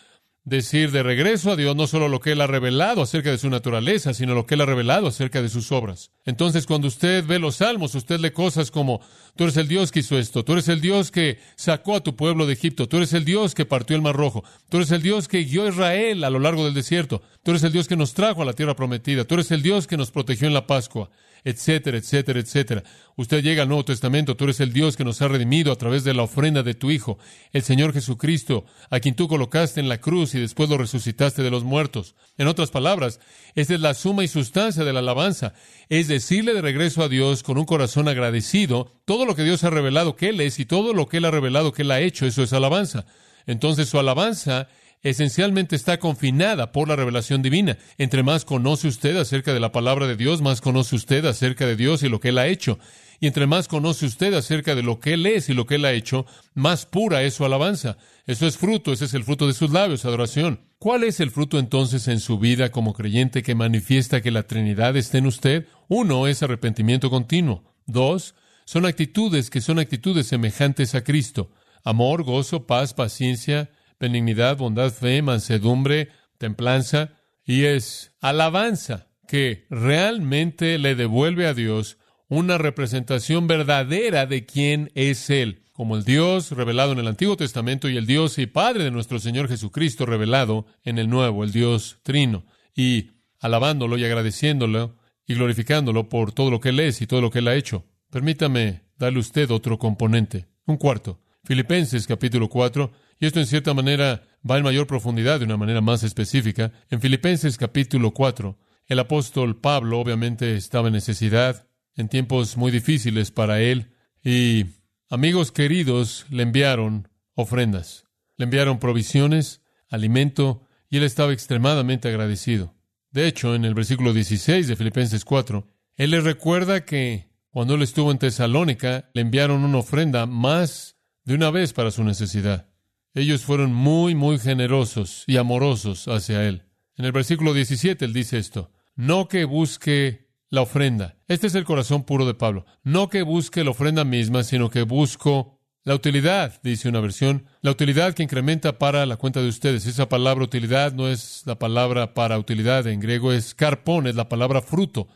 decir 0.48 0.90
de 0.90 1.02
regreso 1.02 1.52
a 1.52 1.56
Dios 1.56 1.76
no 1.76 1.86
solo 1.86 2.08
lo 2.08 2.20
que 2.20 2.32
Él 2.32 2.40
ha 2.40 2.46
revelado 2.46 3.02
acerca 3.02 3.30
de 3.30 3.38
su 3.38 3.50
naturaleza, 3.50 4.14
sino 4.14 4.34
lo 4.34 4.46
que 4.46 4.54
Él 4.54 4.62
ha 4.62 4.66
revelado 4.66 5.06
acerca 5.06 5.42
de 5.42 5.48
sus 5.48 5.70
obras. 5.72 6.10
Entonces, 6.24 6.66
cuando 6.66 6.88
usted 6.88 7.24
ve 7.26 7.38
los 7.38 7.56
salmos, 7.56 7.94
usted 7.94 8.18
lee 8.18 8.30
cosas 8.30 8.70
como, 8.70 9.00
tú 9.36 9.44
eres 9.44 9.56
el 9.56 9.68
Dios 9.68 9.92
que 9.92 10.00
hizo 10.00 10.18
esto, 10.18 10.44
tú 10.44 10.54
eres 10.54 10.68
el 10.68 10.80
Dios 10.80 11.10
que 11.10 11.38
sacó 11.56 11.96
a 11.96 12.00
tu 12.00 12.16
pueblo 12.16 12.46
de 12.46 12.54
Egipto, 12.54 12.88
tú 12.88 12.96
eres 12.96 13.12
el 13.12 13.24
Dios 13.24 13.54
que 13.54 13.66
partió 13.66 13.94
el 13.94 14.02
mar 14.02 14.16
rojo, 14.16 14.42
tú 14.68 14.78
eres 14.78 14.90
el 14.90 15.02
Dios 15.02 15.28
que 15.28 15.44
guió 15.44 15.64
a 15.64 15.68
Israel 15.68 16.24
a 16.24 16.30
lo 16.30 16.38
largo 16.38 16.64
del 16.64 16.74
desierto, 16.74 17.22
tú 17.42 17.50
eres 17.50 17.62
el 17.62 17.72
Dios 17.72 17.86
que 17.86 17.96
nos 17.96 18.14
trajo 18.14 18.42
a 18.42 18.46
la 18.46 18.54
tierra 18.54 18.74
prometida, 18.74 19.24
tú 19.24 19.34
eres 19.34 19.50
el 19.50 19.62
Dios 19.62 19.86
que 19.86 19.96
nos 19.96 20.10
protegió 20.10 20.48
en 20.48 20.54
la 20.54 20.66
Pascua 20.66 21.10
etcétera, 21.44 21.98
etcétera, 21.98 22.40
etcétera. 22.40 22.82
Usted 23.18 23.42
llega 23.42 23.62
al 23.62 23.68
Nuevo 23.68 23.84
Testamento, 23.84 24.36
tú 24.36 24.44
eres 24.44 24.60
el 24.60 24.72
Dios 24.72 24.96
que 24.96 25.02
nos 25.02 25.20
ha 25.20 25.26
redimido 25.26 25.72
a 25.72 25.76
través 25.76 26.04
de 26.04 26.14
la 26.14 26.22
ofrenda 26.22 26.62
de 26.62 26.74
tu 26.74 26.92
Hijo, 26.92 27.18
el 27.52 27.64
Señor 27.64 27.92
Jesucristo, 27.92 28.64
a 28.90 29.00
quien 29.00 29.16
tú 29.16 29.26
colocaste 29.26 29.80
en 29.80 29.88
la 29.88 29.98
cruz 29.98 30.36
y 30.36 30.40
después 30.40 30.70
lo 30.70 30.78
resucitaste 30.78 31.42
de 31.42 31.50
los 31.50 31.64
muertos. 31.64 32.14
En 32.36 32.46
otras 32.46 32.70
palabras, 32.70 33.18
esta 33.56 33.74
es 33.74 33.80
la 33.80 33.94
suma 33.94 34.22
y 34.22 34.28
sustancia 34.28 34.84
de 34.84 34.92
la 34.92 35.00
alabanza, 35.00 35.52
es 35.88 36.06
decirle 36.06 36.54
de 36.54 36.62
regreso 36.62 37.02
a 37.02 37.08
Dios 37.08 37.42
con 37.42 37.58
un 37.58 37.64
corazón 37.64 38.06
agradecido 38.06 38.92
todo 39.04 39.26
lo 39.26 39.34
que 39.34 39.42
Dios 39.42 39.64
ha 39.64 39.70
revelado 39.70 40.14
que 40.14 40.28
Él 40.28 40.40
es 40.40 40.60
y 40.60 40.64
todo 40.64 40.94
lo 40.94 41.08
que 41.08 41.16
Él 41.16 41.24
ha 41.24 41.32
revelado 41.32 41.72
que 41.72 41.82
Él 41.82 41.90
ha 41.90 41.98
hecho, 41.98 42.24
eso 42.24 42.44
es 42.44 42.52
alabanza. 42.52 43.04
Entonces 43.46 43.88
su 43.88 43.98
alabanza 43.98 44.68
esencialmente 45.02 45.74
está 45.74 45.98
confinada 45.98 46.70
por 46.70 46.88
la 46.88 46.94
revelación 46.94 47.42
divina. 47.42 47.78
Entre 47.98 48.22
más 48.22 48.44
conoce 48.44 48.86
usted 48.86 49.16
acerca 49.16 49.52
de 49.52 49.60
la 49.60 49.72
palabra 49.72 50.06
de 50.06 50.16
Dios, 50.16 50.40
más 50.40 50.60
conoce 50.60 50.94
usted 50.94 51.24
acerca 51.24 51.66
de 51.66 51.74
Dios 51.74 52.04
y 52.04 52.08
lo 52.08 52.20
que 52.20 52.28
Él 52.28 52.38
ha 52.38 52.46
hecho. 52.46 52.78
Y 53.20 53.26
entre 53.26 53.46
más 53.46 53.66
conoce 53.66 54.06
usted 54.06 54.32
acerca 54.34 54.74
de 54.74 54.82
lo 54.82 55.00
que 55.00 55.14
Él 55.14 55.26
es 55.26 55.48
y 55.48 55.54
lo 55.54 55.66
que 55.66 55.74
Él 55.76 55.84
ha 55.84 55.92
hecho, 55.92 56.26
más 56.54 56.86
pura 56.86 57.22
es 57.22 57.34
su 57.34 57.44
alabanza. 57.44 57.96
Eso 58.26 58.46
es 58.46 58.56
fruto, 58.56 58.92
ese 58.92 59.06
es 59.06 59.14
el 59.14 59.24
fruto 59.24 59.46
de 59.46 59.54
sus 59.54 59.70
labios, 59.70 60.04
adoración. 60.04 60.60
¿Cuál 60.78 61.02
es 61.02 61.18
el 61.18 61.30
fruto 61.30 61.58
entonces 61.58 62.06
en 62.08 62.20
su 62.20 62.38
vida 62.38 62.70
como 62.70 62.94
creyente 62.94 63.42
que 63.42 63.54
manifiesta 63.54 64.20
que 64.20 64.30
la 64.30 64.44
Trinidad 64.44 64.96
está 64.96 65.18
en 65.18 65.26
usted? 65.26 65.66
Uno 65.88 66.26
es 66.28 66.42
arrepentimiento 66.42 67.10
continuo. 67.10 67.64
Dos, 67.86 68.34
son 68.64 68.86
actitudes 68.86 69.50
que 69.50 69.60
son 69.60 69.78
actitudes 69.78 70.28
semejantes 70.28 70.94
a 70.94 71.02
Cristo. 71.02 71.50
Amor, 71.84 72.22
gozo, 72.22 72.66
paz, 72.66 72.94
paciencia, 72.94 73.70
benignidad, 73.98 74.56
bondad, 74.56 74.92
fe, 74.92 75.22
mansedumbre, 75.22 76.10
templanza, 76.36 77.12
y 77.44 77.64
es 77.64 78.12
alabanza 78.20 79.08
que 79.26 79.66
realmente 79.70 80.78
le 80.78 80.94
devuelve 80.94 81.46
a 81.46 81.54
Dios 81.54 81.97
una 82.28 82.58
representación 82.58 83.46
verdadera 83.46 84.26
de 84.26 84.44
quién 84.44 84.90
es 84.94 85.30
Él, 85.30 85.62
como 85.72 85.96
el 85.96 86.04
Dios 86.04 86.52
revelado 86.52 86.92
en 86.92 86.98
el 86.98 87.08
Antiguo 87.08 87.36
Testamento 87.36 87.88
y 87.88 87.96
el 87.96 88.06
Dios 88.06 88.38
y 88.38 88.46
Padre 88.46 88.84
de 88.84 88.90
nuestro 88.90 89.18
Señor 89.18 89.48
Jesucristo 89.48 90.06
revelado 90.06 90.66
en 90.84 90.98
el 90.98 91.08
Nuevo, 91.08 91.44
el 91.44 91.52
Dios 91.52 92.00
Trino, 92.02 92.44
y 92.74 93.12
alabándolo 93.40 93.96
y 93.96 94.04
agradeciéndolo 94.04 94.96
y 95.26 95.34
glorificándolo 95.34 96.08
por 96.08 96.32
todo 96.32 96.50
lo 96.50 96.60
que 96.60 96.70
Él 96.70 96.80
es 96.80 97.00
y 97.00 97.06
todo 97.06 97.20
lo 97.20 97.30
que 97.30 97.38
Él 97.38 97.48
ha 97.48 97.54
hecho. 97.54 97.84
Permítame 98.10 98.82
darle 98.98 99.20
usted 99.20 99.50
otro 99.50 99.78
componente, 99.78 100.46
un 100.66 100.76
cuarto. 100.76 101.20
Filipenses 101.44 102.06
capítulo 102.06 102.48
4 102.48 102.90
y 103.20 103.26
esto 103.26 103.40
en 103.40 103.46
cierta 103.46 103.74
manera 103.74 104.22
va 104.48 104.58
en 104.58 104.64
mayor 104.64 104.86
profundidad, 104.86 105.38
de 105.38 105.44
una 105.44 105.56
manera 105.56 105.80
más 105.80 106.02
específica. 106.02 106.72
En 106.90 107.00
Filipenses 107.00 107.56
capítulo 107.56 108.12
4, 108.12 108.58
el 108.86 108.98
apóstol 108.98 109.60
Pablo 109.60 109.98
obviamente 110.00 110.56
estaba 110.56 110.88
en 110.88 110.94
necesidad, 110.94 111.67
en 111.98 112.08
tiempos 112.08 112.56
muy 112.56 112.70
difíciles 112.70 113.30
para 113.30 113.60
él, 113.60 113.92
y 114.24 114.64
amigos 115.10 115.52
queridos 115.52 116.24
le 116.30 116.44
enviaron 116.44 117.08
ofrendas, 117.34 118.06
le 118.36 118.44
enviaron 118.44 118.78
provisiones, 118.78 119.60
alimento, 119.90 120.62
y 120.88 120.96
él 120.96 121.02
estaba 121.02 121.32
extremadamente 121.32 122.08
agradecido. 122.08 122.74
De 123.10 123.26
hecho, 123.26 123.54
en 123.54 123.64
el 123.64 123.74
versículo 123.74 124.12
16 124.12 124.68
de 124.68 124.76
Filipenses 124.76 125.24
4, 125.24 125.66
él 125.96 126.12
les 126.12 126.24
recuerda 126.24 126.84
que 126.84 127.28
cuando 127.50 127.74
él 127.74 127.82
estuvo 127.82 128.12
en 128.12 128.18
Tesalónica, 128.18 129.10
le 129.14 129.22
enviaron 129.22 129.64
una 129.64 129.78
ofrenda 129.78 130.26
más 130.26 130.96
de 131.24 131.34
una 131.34 131.50
vez 131.50 131.72
para 131.72 131.90
su 131.90 132.04
necesidad. 132.04 132.68
Ellos 133.14 133.42
fueron 133.42 133.74
muy, 133.74 134.14
muy 134.14 134.38
generosos 134.38 135.24
y 135.26 135.38
amorosos 135.38 136.06
hacia 136.06 136.46
Él. 136.46 136.66
En 136.96 137.04
el 137.04 137.12
versículo 137.12 137.54
17 137.54 138.04
Él 138.04 138.12
dice 138.12 138.38
esto, 138.38 138.70
no 138.94 139.28
que 139.28 139.44
busque 139.44 140.27
la 140.50 140.62
ofrenda. 140.62 141.16
Este 141.28 141.46
es 141.46 141.54
el 141.54 141.64
corazón 141.64 142.04
puro 142.04 142.26
de 142.26 142.34
Pablo. 142.34 142.64
No 142.82 143.08
que 143.08 143.22
busque 143.22 143.64
la 143.64 143.70
ofrenda 143.70 144.04
misma, 144.04 144.42
sino 144.44 144.70
que 144.70 144.82
busco 144.82 145.60
la 145.84 145.94
utilidad, 145.94 146.60
dice 146.62 146.88
una 146.88 147.00
versión, 147.00 147.46
la 147.62 147.70
utilidad 147.70 148.14
que 148.14 148.22
incrementa 148.22 148.78
para 148.78 149.06
la 149.06 149.16
cuenta 149.16 149.40
de 149.40 149.48
ustedes. 149.48 149.86
Esa 149.86 150.08
palabra 150.08 150.44
utilidad 150.44 150.92
no 150.92 151.08
es 151.08 151.42
la 151.46 151.58
palabra 151.58 152.14
para 152.14 152.38
utilidad, 152.38 152.86
en 152.86 153.00
griego 153.00 153.32
es 153.32 153.54
carpón, 153.54 154.06
es 154.06 154.14
la 154.14 154.28
palabra 154.28 154.60
fruto. 154.60 155.08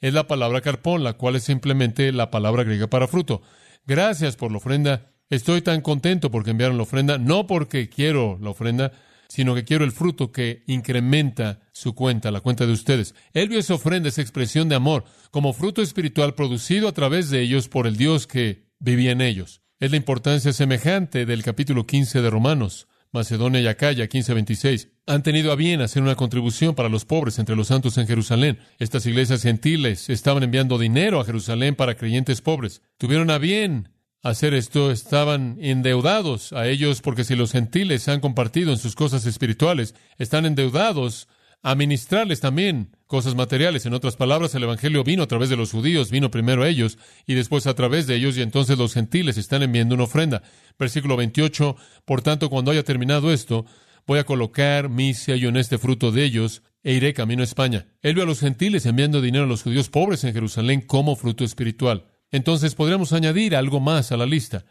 Es 0.00 0.12
la 0.12 0.26
palabra 0.26 0.60
carpón, 0.60 1.02
la 1.02 1.14
cual 1.14 1.36
es 1.36 1.44
simplemente 1.44 2.12
la 2.12 2.30
palabra 2.30 2.64
griega 2.64 2.88
para 2.88 3.08
fruto. 3.08 3.42
Gracias 3.86 4.36
por 4.36 4.50
la 4.50 4.58
ofrenda 4.58 5.14
Estoy 5.30 5.62
tan 5.62 5.80
contento 5.80 6.30
porque 6.30 6.50
enviaron 6.50 6.76
la 6.76 6.82
ofrenda, 6.82 7.18
no 7.18 7.46
porque 7.46 7.88
quiero 7.88 8.38
la 8.40 8.50
ofrenda, 8.50 8.92
sino 9.28 9.54
que 9.54 9.64
quiero 9.64 9.84
el 9.84 9.92
fruto 9.92 10.32
que 10.32 10.62
incrementa 10.66 11.60
su 11.74 11.94
cuenta, 11.94 12.30
la 12.30 12.40
cuenta 12.40 12.66
de 12.66 12.72
ustedes. 12.72 13.14
Él 13.34 13.48
vio 13.48 13.58
esa 13.58 13.74
ofrenda, 13.74 14.08
esa 14.08 14.22
expresión 14.22 14.68
de 14.68 14.76
amor, 14.76 15.04
como 15.30 15.52
fruto 15.52 15.82
espiritual 15.82 16.34
producido 16.34 16.88
a 16.88 16.92
través 16.92 17.28
de 17.28 17.42
ellos 17.42 17.68
por 17.68 17.86
el 17.86 17.96
Dios 17.96 18.26
que 18.26 18.68
vivía 18.78 19.10
en 19.10 19.20
ellos. 19.20 19.60
Es 19.80 19.90
la 19.90 19.96
importancia 19.96 20.52
semejante 20.52 21.26
del 21.26 21.42
capítulo 21.42 21.86
15 21.86 22.22
de 22.22 22.30
Romanos. 22.30 22.86
Macedonia 23.12 23.60
y 23.60 23.66
Acaya, 23.66 24.08
15:26, 24.08 24.88
han 25.06 25.22
tenido 25.22 25.52
a 25.52 25.56
bien 25.56 25.80
hacer 25.82 26.02
una 26.02 26.16
contribución 26.16 26.74
para 26.74 26.88
los 26.88 27.04
pobres 27.04 27.38
entre 27.38 27.54
los 27.54 27.68
santos 27.68 27.96
en 27.98 28.08
Jerusalén. 28.08 28.58
Estas 28.78 29.06
iglesias 29.06 29.42
gentiles 29.42 30.10
estaban 30.10 30.42
enviando 30.42 30.78
dinero 30.78 31.20
a 31.20 31.24
Jerusalén 31.24 31.76
para 31.76 31.96
creyentes 31.96 32.40
pobres. 32.40 32.82
Tuvieron 32.98 33.30
a 33.30 33.38
bien 33.38 33.90
hacer 34.24 34.54
esto 34.54 34.90
estaban 34.90 35.58
endeudados 35.60 36.54
a 36.54 36.66
ellos 36.66 37.02
porque 37.02 37.24
si 37.24 37.36
los 37.36 37.52
gentiles 37.52 38.08
han 38.08 38.20
compartido 38.20 38.72
en 38.72 38.78
sus 38.78 38.94
cosas 38.94 39.26
espirituales, 39.26 39.94
están 40.16 40.46
endeudados 40.46 41.28
a 41.64 41.74
ministrarles 41.74 42.40
también 42.40 42.94
cosas 43.06 43.34
materiales. 43.34 43.86
En 43.86 43.94
otras 43.94 44.16
palabras, 44.16 44.54
el 44.54 44.64
Evangelio 44.64 45.02
vino 45.02 45.22
a 45.22 45.26
través 45.26 45.48
de 45.48 45.56
los 45.56 45.72
judíos, 45.72 46.10
vino 46.10 46.30
primero 46.30 46.62
a 46.62 46.68
ellos 46.68 46.98
y 47.26 47.32
después 47.32 47.66
a 47.66 47.74
través 47.74 48.06
de 48.06 48.16
ellos 48.16 48.36
y 48.36 48.42
entonces 48.42 48.76
los 48.76 48.92
gentiles 48.92 49.38
están 49.38 49.62
enviando 49.62 49.94
una 49.94 50.04
ofrenda. 50.04 50.42
Versículo 50.78 51.16
28, 51.16 51.74
por 52.04 52.20
tanto, 52.20 52.50
cuando 52.50 52.70
haya 52.70 52.82
terminado 52.82 53.32
esto, 53.32 53.64
voy 54.06 54.18
a 54.18 54.24
colocar 54.24 54.90
mi 54.90 55.14
sello 55.14 55.48
en 55.48 55.56
este 55.56 55.78
fruto 55.78 56.12
de 56.12 56.24
ellos 56.24 56.62
e 56.82 56.92
iré 56.92 57.14
camino 57.14 57.40
a 57.40 57.44
España. 57.44 57.86
Él 58.02 58.12
vio 58.12 58.24
a 58.24 58.26
los 58.26 58.40
gentiles 58.40 58.84
enviando 58.84 59.22
dinero 59.22 59.44
a 59.44 59.48
los 59.48 59.62
judíos 59.62 59.88
pobres 59.88 60.22
en 60.24 60.34
Jerusalén 60.34 60.82
como 60.82 61.16
fruto 61.16 61.44
espiritual. 61.44 62.08
Entonces 62.30 62.74
podríamos 62.74 63.14
añadir 63.14 63.56
algo 63.56 63.80
más 63.80 64.12
a 64.12 64.18
la 64.18 64.26
lista. 64.26 64.66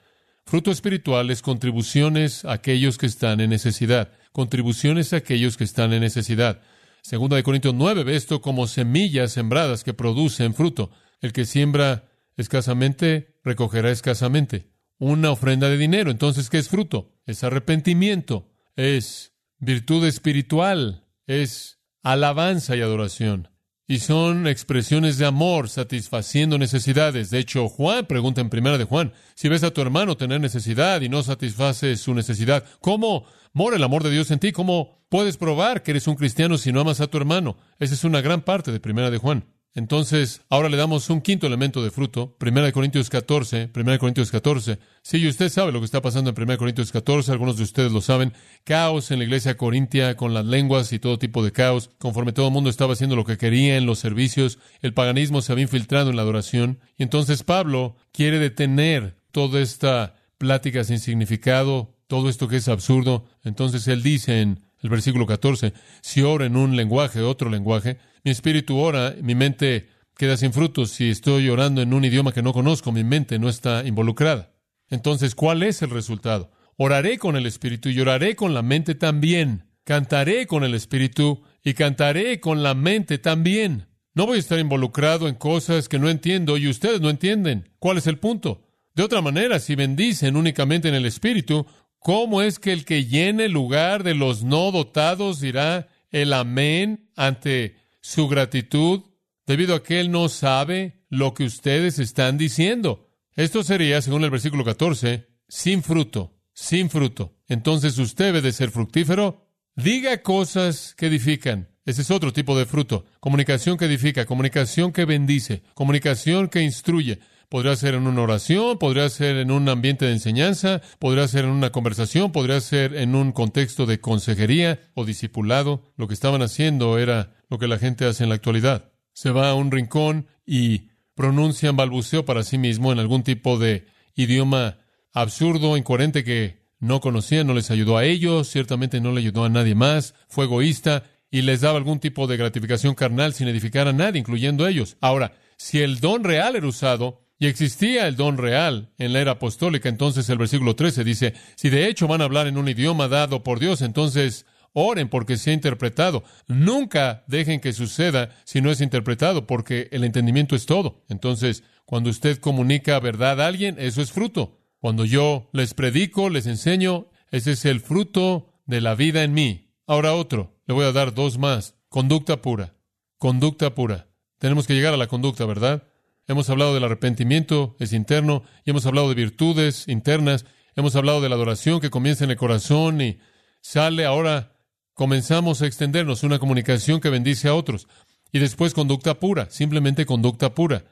Fruto 0.45 0.69
espiritual 0.69 1.31
es 1.31 1.41
contribuciones 1.41 2.45
a 2.45 2.53
aquellos 2.53 2.99
que 2.99 3.07
están 3.07 3.41
en 3.41 3.49
necesidad. 3.49 4.11
Contribuciones 4.31 5.11
a 5.13 5.17
aquellos 5.17 5.57
que 5.57 5.63
están 5.63 5.91
en 5.91 6.01
necesidad. 6.01 6.61
Segunda 7.03 7.35
de 7.35 7.43
Corintios 7.43 7.73
9 7.73 8.05
ve 8.05 8.15
esto 8.15 8.41
como 8.41 8.65
semillas 8.65 9.33
sembradas 9.33 9.83
que 9.83 9.93
producen 9.93 10.53
fruto. 10.53 10.89
El 11.19 11.33
que 11.33 11.45
siembra 11.45 12.09
escasamente 12.37 13.39
recogerá 13.43 13.91
escasamente. 13.91 14.71
Una 14.99 15.31
ofrenda 15.31 15.67
de 15.67 15.77
dinero. 15.77 16.11
Entonces, 16.11 16.49
¿qué 16.49 16.57
es 16.57 16.69
fruto? 16.69 17.11
Es 17.25 17.43
arrepentimiento. 17.43 18.49
Es 18.77 19.33
virtud 19.59 20.05
espiritual. 20.07 21.05
Es 21.27 21.81
alabanza 22.03 22.77
y 22.77 22.81
adoración 22.81 23.52
y 23.93 23.99
son 23.99 24.47
expresiones 24.47 25.19
de 25.19 25.27
amor 25.27 25.69
satisfaciendo 25.69 26.57
necesidades. 26.57 27.29
De 27.29 27.37
hecho, 27.37 27.69
Juan 27.69 28.07
pregunta 28.07 28.41
en 28.41 28.49
primera 28.49 28.79
de 28.79 28.85
Juan, 28.85 29.13
si 29.35 29.49
ves 29.49 29.63
a 29.63 29.71
tu 29.71 29.81
hermano 29.81 30.17
tener 30.17 30.41
necesidad 30.41 31.01
y 31.01 31.09
no 31.09 31.21
satisfaces 31.21 32.01
su 32.01 32.15
necesidad, 32.15 32.65
¿cómo 32.79 33.25
mora 33.53 33.75
el 33.75 33.83
amor 33.83 34.01
de 34.01 34.09
Dios 34.09 34.31
en 34.31 34.39
ti? 34.39 34.51
¿Cómo 34.51 35.05
puedes 35.09 35.37
probar 35.37 35.83
que 35.83 35.91
eres 35.91 36.07
un 36.07 36.15
cristiano 36.15 36.57
si 36.57 36.71
no 36.71 36.81
amas 36.81 37.01
a 37.01 37.07
tu 37.07 37.19
hermano? 37.19 37.55
Esa 37.77 37.93
es 37.93 38.03
una 38.03 38.21
gran 38.21 38.41
parte 38.41 38.71
de 38.71 38.79
primera 38.79 39.11
de 39.11 39.19
Juan. 39.19 39.45
Entonces, 39.75 40.41
ahora 40.49 40.69
le 40.69 40.77
damos 40.77 41.09
un 41.09 41.21
quinto 41.21 41.47
elemento 41.47 41.83
de 41.83 41.89
fruto. 41.89 42.35
Primera 42.37 42.67
de 42.67 42.73
Corintios 42.73 43.09
14, 43.09 43.69
Primera 43.69 43.93
de 43.93 43.99
Corintios 43.99 44.29
14. 44.29 44.77
Sí, 45.01 45.17
y 45.17 45.27
usted 45.27 45.49
sabe 45.49 45.71
lo 45.71 45.79
que 45.79 45.85
está 45.85 45.99
pasando 45.99 46.29
en 46.29 46.35
Primera 46.35 46.53
de 46.53 46.59
Corintios 46.59 46.91
14, 46.91 47.31
algunos 47.31 47.57
de 47.57 47.63
ustedes 47.63 47.91
lo 47.91 48.01
saben. 48.01 48.33
Caos 48.63 49.09
en 49.09 49.17
la 49.17 49.25
iglesia 49.25 49.57
corintia 49.57 50.15
con 50.15 50.35
las 50.35 50.45
lenguas 50.45 50.93
y 50.93 50.99
todo 50.99 51.17
tipo 51.17 51.43
de 51.43 51.51
caos. 51.51 51.89
Conforme 51.97 52.33
todo 52.33 52.47
el 52.47 52.53
mundo 52.53 52.69
estaba 52.69 52.93
haciendo 52.93 53.15
lo 53.15 53.25
que 53.25 53.37
quería 53.37 53.75
en 53.75 53.87
los 53.87 53.97
servicios, 53.97 54.59
el 54.81 54.93
paganismo 54.93 55.41
se 55.41 55.51
había 55.51 55.63
infiltrado 55.63 56.11
en 56.11 56.17
la 56.17 56.21
adoración. 56.21 56.79
Y 56.97 57.03
entonces 57.03 57.41
Pablo 57.41 57.95
quiere 58.11 58.37
detener 58.37 59.17
toda 59.31 59.59
esta 59.59 60.15
plática 60.37 60.83
sin 60.83 60.99
significado, 60.99 61.95
todo 62.05 62.29
esto 62.29 62.47
que 62.47 62.57
es 62.57 62.67
absurdo. 62.67 63.25
Entonces 63.43 63.87
él 63.87 64.03
dice 64.03 64.41
en 64.41 64.59
el 64.83 64.89
versículo 64.89 65.25
14, 65.25 65.73
si 66.01 66.21
ora 66.21 66.45
en 66.45 66.57
un 66.57 66.75
lenguaje, 66.75 67.21
otro 67.21 67.49
lenguaje, 67.49 67.97
mi 68.23 68.31
espíritu 68.31 68.77
ora, 68.77 69.15
mi 69.21 69.35
mente 69.35 69.89
queda 70.17 70.37
sin 70.37 70.53
frutos. 70.53 70.91
Si 70.91 71.09
estoy 71.09 71.49
orando 71.49 71.81
en 71.81 71.93
un 71.93 72.05
idioma 72.05 72.31
que 72.31 72.41
no 72.41 72.53
conozco, 72.53 72.91
mi 72.91 73.03
mente 73.03 73.39
no 73.39 73.49
está 73.49 73.85
involucrada. 73.85 74.53
Entonces, 74.89 75.35
¿cuál 75.35 75.63
es 75.63 75.81
el 75.81 75.89
resultado? 75.89 76.51
Oraré 76.77 77.17
con 77.17 77.35
el 77.35 77.45
espíritu 77.45 77.89
y 77.89 77.99
oraré 77.99 78.35
con 78.35 78.53
la 78.53 78.61
mente 78.61 78.95
también. 78.95 79.69
cantaré 79.85 80.47
con 80.47 80.63
el 80.63 80.75
espíritu 80.75 81.43
y 81.61 81.73
cantaré 81.73 82.39
con 82.39 82.63
la 82.63 82.73
mente 82.73 83.17
también. 83.17 83.87
No 84.13 84.25
voy 84.25 84.37
a 84.37 84.39
estar 84.39 84.59
involucrado 84.59 85.27
en 85.27 85.35
cosas 85.35 85.89
que 85.89 85.99
no 85.99 86.09
entiendo 86.09 86.55
y 86.57 86.69
ustedes 86.69 87.01
no 87.01 87.09
entienden. 87.09 87.69
¿Cuál 87.79 87.97
es 87.97 88.07
el 88.07 88.17
punto? 88.17 88.65
De 88.95 89.03
otra 89.03 89.21
manera, 89.21 89.59
si 89.59 89.75
bendicen 89.75 90.37
únicamente 90.37 90.87
en 90.87 90.95
el 90.95 91.05
espíritu, 91.05 91.65
¿cómo 91.99 92.41
es 92.41 92.59
que 92.59 92.71
el 92.71 92.85
que 92.85 93.05
llene 93.05 93.45
el 93.45 93.51
lugar 93.51 94.03
de 94.03 94.15
los 94.15 94.43
no 94.43 94.71
dotados 94.71 95.41
dirá 95.41 95.89
el 96.11 96.31
amén 96.31 97.09
ante 97.15 97.75
su 98.03 98.27
gratitud 98.27 99.01
debido 99.47 99.73
a 99.73 99.81
que 99.81 99.99
él 99.99 100.11
no 100.11 100.29
sabe 100.29 101.05
lo 101.09 101.33
que 101.33 101.45
ustedes 101.45 101.97
están 101.97 102.37
diciendo? 102.37 103.09
Esto 103.35 103.63
sería, 103.63 103.99
según 104.01 104.23
el 104.23 104.29
versículo 104.29 104.63
14, 104.63 105.27
sin 105.47 105.81
fruto, 105.81 106.37
sin 106.53 106.91
fruto. 106.91 107.39
Entonces 107.47 107.97
usted 107.97 108.25
debe 108.25 108.41
de 108.41 108.51
ser 108.51 108.69
fructífero. 108.69 109.47
Diga 109.75 110.21
cosas 110.21 110.93
que 110.95 111.07
edifican. 111.07 111.69
Ese 111.85 112.03
es 112.03 112.11
otro 112.11 112.31
tipo 112.31 112.57
de 112.57 112.65
fruto. 112.65 113.05
Comunicación 113.19 113.77
que 113.77 113.85
edifica, 113.85 114.25
comunicación 114.25 114.91
que 114.91 115.05
bendice, 115.05 115.63
comunicación 115.73 116.47
que 116.47 116.61
instruye. 116.61 117.19
Podría 117.49 117.75
ser 117.75 117.93
en 117.93 118.07
una 118.07 118.21
oración, 118.21 118.79
podría 118.79 119.07
ser 119.09 119.37
en 119.37 119.51
un 119.51 119.69
ambiente 119.69 120.05
de 120.05 120.13
enseñanza, 120.13 120.81
podría 120.97 121.27
ser 121.27 121.45
en 121.45 121.51
una 121.51 121.71
conversación, 121.71 122.31
podría 122.31 122.59
ser 122.61 122.95
en 122.95 123.15
un 123.15 123.31
contexto 123.31 123.85
de 123.85 123.99
consejería 123.99 124.79
o 124.95 125.05
discipulado. 125.05 125.83
Lo 125.95 126.07
que 126.07 126.15
estaban 126.15 126.41
haciendo 126.41 126.97
era 126.97 127.35
lo 127.53 127.59
que 127.59 127.67
la 127.67 127.77
gente 127.77 128.05
hace 128.05 128.23
en 128.23 128.29
la 128.29 128.35
actualidad. 128.35 128.91
Se 129.13 129.29
va 129.29 129.51
a 129.51 129.53
un 129.53 129.69
rincón 129.69 130.25
y 130.43 130.89
pronuncian 131.13 131.75
balbuceo 131.75 132.25
para 132.25 132.41
sí 132.41 132.57
mismo 132.57 132.91
en 132.91 132.97
algún 132.97 133.21
tipo 133.21 133.59
de 133.59 133.85
idioma 134.15 134.79
absurdo, 135.13 135.77
incoherente 135.77 136.23
que 136.23 136.63
no 136.79 136.99
conocían, 136.99 137.45
no 137.45 137.53
les 137.53 137.69
ayudó 137.69 137.95
a 137.95 138.05
ellos, 138.05 138.49
ciertamente 138.49 139.01
no 139.01 139.11
le 139.11 139.19
ayudó 139.19 139.45
a 139.45 139.49
nadie 139.49 139.75
más, 139.75 140.15
fue 140.27 140.45
egoísta 140.45 141.03
y 141.29 141.43
les 141.43 141.61
daba 141.61 141.77
algún 141.77 141.99
tipo 141.99 142.25
de 142.25 142.37
gratificación 142.37 142.95
carnal 142.95 143.35
sin 143.35 143.47
edificar 143.47 143.87
a 143.87 143.93
nadie, 143.93 144.19
incluyendo 144.19 144.67
ellos. 144.67 144.97
Ahora, 144.99 145.33
si 145.55 145.79
el 145.79 145.99
don 145.99 146.23
real 146.23 146.55
era 146.55 146.65
usado, 146.65 147.21
y 147.37 147.45
existía 147.45 148.07
el 148.07 148.15
don 148.15 148.39
real 148.39 148.93
en 148.97 149.13
la 149.13 149.19
era 149.19 149.31
apostólica, 149.33 149.89
entonces 149.89 150.27
el 150.29 150.39
versículo 150.39 150.75
13 150.75 151.03
dice, 151.03 151.33
si 151.55 151.69
de 151.69 151.87
hecho 151.87 152.07
van 152.07 152.21
a 152.21 152.23
hablar 152.23 152.47
en 152.47 152.57
un 152.57 152.67
idioma 152.67 153.07
dado 153.07 153.43
por 153.43 153.59
Dios, 153.59 153.81
entonces 153.81 154.47
oren 154.73 155.09
porque 155.09 155.37
sea 155.37 155.53
interpretado. 155.53 156.23
Nunca 156.47 157.23
dejen 157.27 157.59
que 157.59 157.73
suceda 157.73 158.35
si 158.43 158.61
no 158.61 158.71
es 158.71 158.81
interpretado, 158.81 159.47
porque 159.47 159.87
el 159.91 160.03
entendimiento 160.03 160.55
es 160.55 160.65
todo. 160.65 161.03
Entonces, 161.09 161.63
cuando 161.85 162.09
usted 162.09 162.39
comunica 162.39 162.99
verdad 162.99 163.39
a 163.41 163.47
alguien, 163.47 163.75
eso 163.79 164.01
es 164.01 164.11
fruto. 164.11 164.59
Cuando 164.79 165.05
yo 165.05 165.49
les 165.53 165.73
predico, 165.73 166.29
les 166.29 166.45
enseño, 166.47 167.07
ese 167.31 167.51
es 167.53 167.65
el 167.65 167.79
fruto 167.79 168.53
de 168.65 168.81
la 168.81 168.95
vida 168.95 169.23
en 169.23 169.33
mí. 169.33 169.73
Ahora 169.87 170.13
otro, 170.13 170.59
le 170.65 170.73
voy 170.73 170.85
a 170.85 170.91
dar 170.91 171.13
dos 171.13 171.37
más. 171.37 171.75
Conducta 171.89 172.41
pura. 172.41 172.75
Conducta 173.17 173.75
pura. 173.75 174.07
Tenemos 174.39 174.67
que 174.67 174.73
llegar 174.73 174.93
a 174.93 174.97
la 174.97 175.07
conducta, 175.07 175.45
¿verdad? 175.45 175.83
Hemos 176.27 176.49
hablado 176.49 176.73
del 176.73 176.83
arrepentimiento, 176.85 177.75
es 177.79 177.93
interno, 177.93 178.43
y 178.65 178.69
hemos 178.69 178.85
hablado 178.85 179.09
de 179.09 179.15
virtudes 179.15 179.87
internas, 179.87 180.45
hemos 180.75 180.95
hablado 180.95 181.21
de 181.21 181.29
la 181.29 181.35
adoración 181.35 181.81
que 181.81 181.89
comienza 181.89 182.23
en 182.23 182.31
el 182.31 182.37
corazón 182.37 183.01
y 183.01 183.19
sale 183.61 184.05
ahora 184.05 184.52
comenzamos 184.93 185.61
a 185.61 185.67
extendernos 185.67 186.23
una 186.23 186.39
comunicación 186.39 186.99
que 186.99 187.09
bendice 187.09 187.47
a 187.47 187.55
otros. 187.55 187.87
Y 188.31 188.39
después 188.39 188.73
conducta 188.73 189.19
pura, 189.19 189.49
simplemente 189.49 190.05
conducta 190.05 190.55
pura. 190.55 190.85